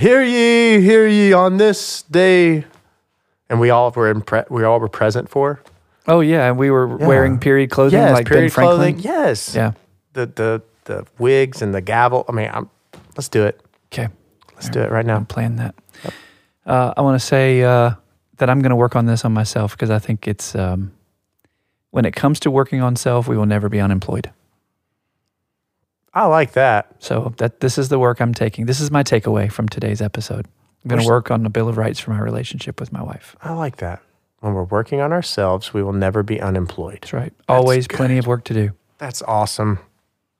hear 0.00 0.22
ye, 0.22 0.80
hear 0.80 1.06
ye 1.06 1.32
on 1.32 1.58
this 1.58 2.02
day, 2.02 2.64
and 3.48 3.60
we 3.60 3.70
all 3.70 3.90
were 3.90 4.12
impre- 4.12 4.50
we 4.50 4.64
all 4.64 4.80
were 4.80 4.88
present 4.88 5.28
for. 5.28 5.62
Oh 6.08 6.20
yeah, 6.20 6.48
and 6.48 6.58
we 6.58 6.70
were 6.70 6.86
wearing 6.86 7.38
period 7.38 7.70
clothing 7.70 8.00
yes, 8.00 8.14
like 8.14 8.28
Ben 8.28 8.48
Franklin. 8.48 8.76
clothing. 8.76 8.98
Yes. 9.00 9.54
Yeah. 9.54 9.72
The 10.14 10.26
the 10.26 10.62
the 10.84 11.06
wigs 11.18 11.62
and 11.62 11.74
the 11.74 11.80
gavel. 11.80 12.24
I 12.28 12.32
mean, 12.32 12.50
I'm, 12.52 12.70
let's 13.16 13.28
do 13.28 13.44
it. 13.44 13.60
Okay. 13.92 14.08
Let's 14.54 14.70
do 14.70 14.80
it 14.80 14.90
right 14.90 15.06
now. 15.06 15.16
I'm 15.16 15.26
playing 15.26 15.56
that. 15.56 15.74
Uh, 16.66 16.92
I 16.96 17.00
want 17.00 17.20
to 17.20 17.24
say 17.24 17.62
uh, 17.62 17.92
that 18.38 18.50
I'm 18.50 18.60
going 18.60 18.70
to 18.70 18.76
work 18.76 18.94
on 18.96 19.06
this 19.06 19.24
on 19.24 19.32
myself 19.32 19.72
because 19.72 19.90
I 19.90 19.98
think 19.98 20.28
it's 20.28 20.54
um, 20.54 20.92
when 21.90 22.04
it 22.04 22.14
comes 22.14 22.40
to 22.40 22.50
working 22.50 22.82
on 22.82 22.96
self, 22.96 23.26
we 23.26 23.36
will 23.36 23.46
never 23.46 23.68
be 23.68 23.80
unemployed. 23.80 24.30
I 26.12 26.26
like 26.26 26.52
that. 26.52 26.94
So 26.98 27.34
that 27.38 27.60
this 27.60 27.78
is 27.78 27.88
the 27.88 27.98
work 27.98 28.20
I'm 28.20 28.34
taking. 28.34 28.66
This 28.66 28.80
is 28.80 28.90
my 28.90 29.02
takeaway 29.02 29.50
from 29.50 29.68
today's 29.68 30.00
episode. 30.02 30.46
I'm 30.84 30.88
going 30.88 31.02
to 31.02 31.08
work 31.08 31.30
on 31.30 31.42
the 31.42 31.50
bill 31.50 31.68
of 31.68 31.76
rights 31.76 32.00
for 32.00 32.10
my 32.10 32.20
relationship 32.20 32.80
with 32.80 32.92
my 32.92 33.02
wife. 33.02 33.36
I 33.42 33.52
like 33.52 33.76
that. 33.76 34.02
When 34.40 34.54
we're 34.54 34.64
working 34.64 35.00
on 35.00 35.12
ourselves, 35.12 35.74
we 35.74 35.82
will 35.82 35.92
never 35.92 36.22
be 36.22 36.40
unemployed. 36.40 37.00
That's 37.02 37.12
right. 37.12 37.32
Always 37.48 37.86
good. 37.86 37.96
plenty 37.98 38.16
of 38.16 38.26
work 38.26 38.44
to 38.44 38.54
do. 38.54 38.70
That's 38.98 39.20
awesome. 39.22 39.78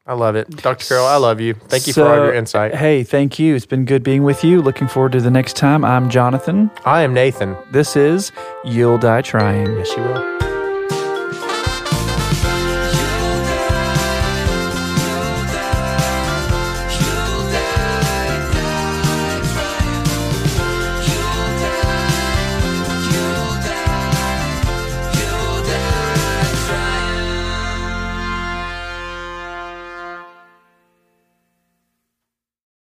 I 0.07 0.15
love 0.15 0.35
it. 0.35 0.49
Dr. 0.49 0.85
Carroll, 0.87 1.07
I 1.07 1.17
love 1.17 1.41
you. 1.41 1.55
Thank 1.55 1.87
you 1.87 1.93
So, 1.93 2.05
for 2.05 2.11
all 2.11 2.25
your 2.25 2.33
insight. 2.35 2.75
Hey, 2.75 3.05
thank 3.05 3.39
you. 3.39 3.55
It's 3.55 3.67
been 3.67 3.85
good 3.85 4.03
being 4.03 4.23
with 4.25 4.43
you. 4.43 4.63
Looking 4.63 4.89
forward 4.89 5.13
to 5.13 5.21
the 5.21 5.31
next 5.31 5.57
time. 5.57 5.85
I'm 5.85 6.09
Jonathan. 6.09 6.71
I 6.87 7.03
am 7.03 7.13
Nathan. 7.13 7.55
This 7.71 7.95
is 7.95 8.33
You'll 8.65 8.99
Die 8.99 9.23
Trying. 9.23 9.77
Yes, 9.77 9.95
you 9.97 10.03
will. 10.03 10.50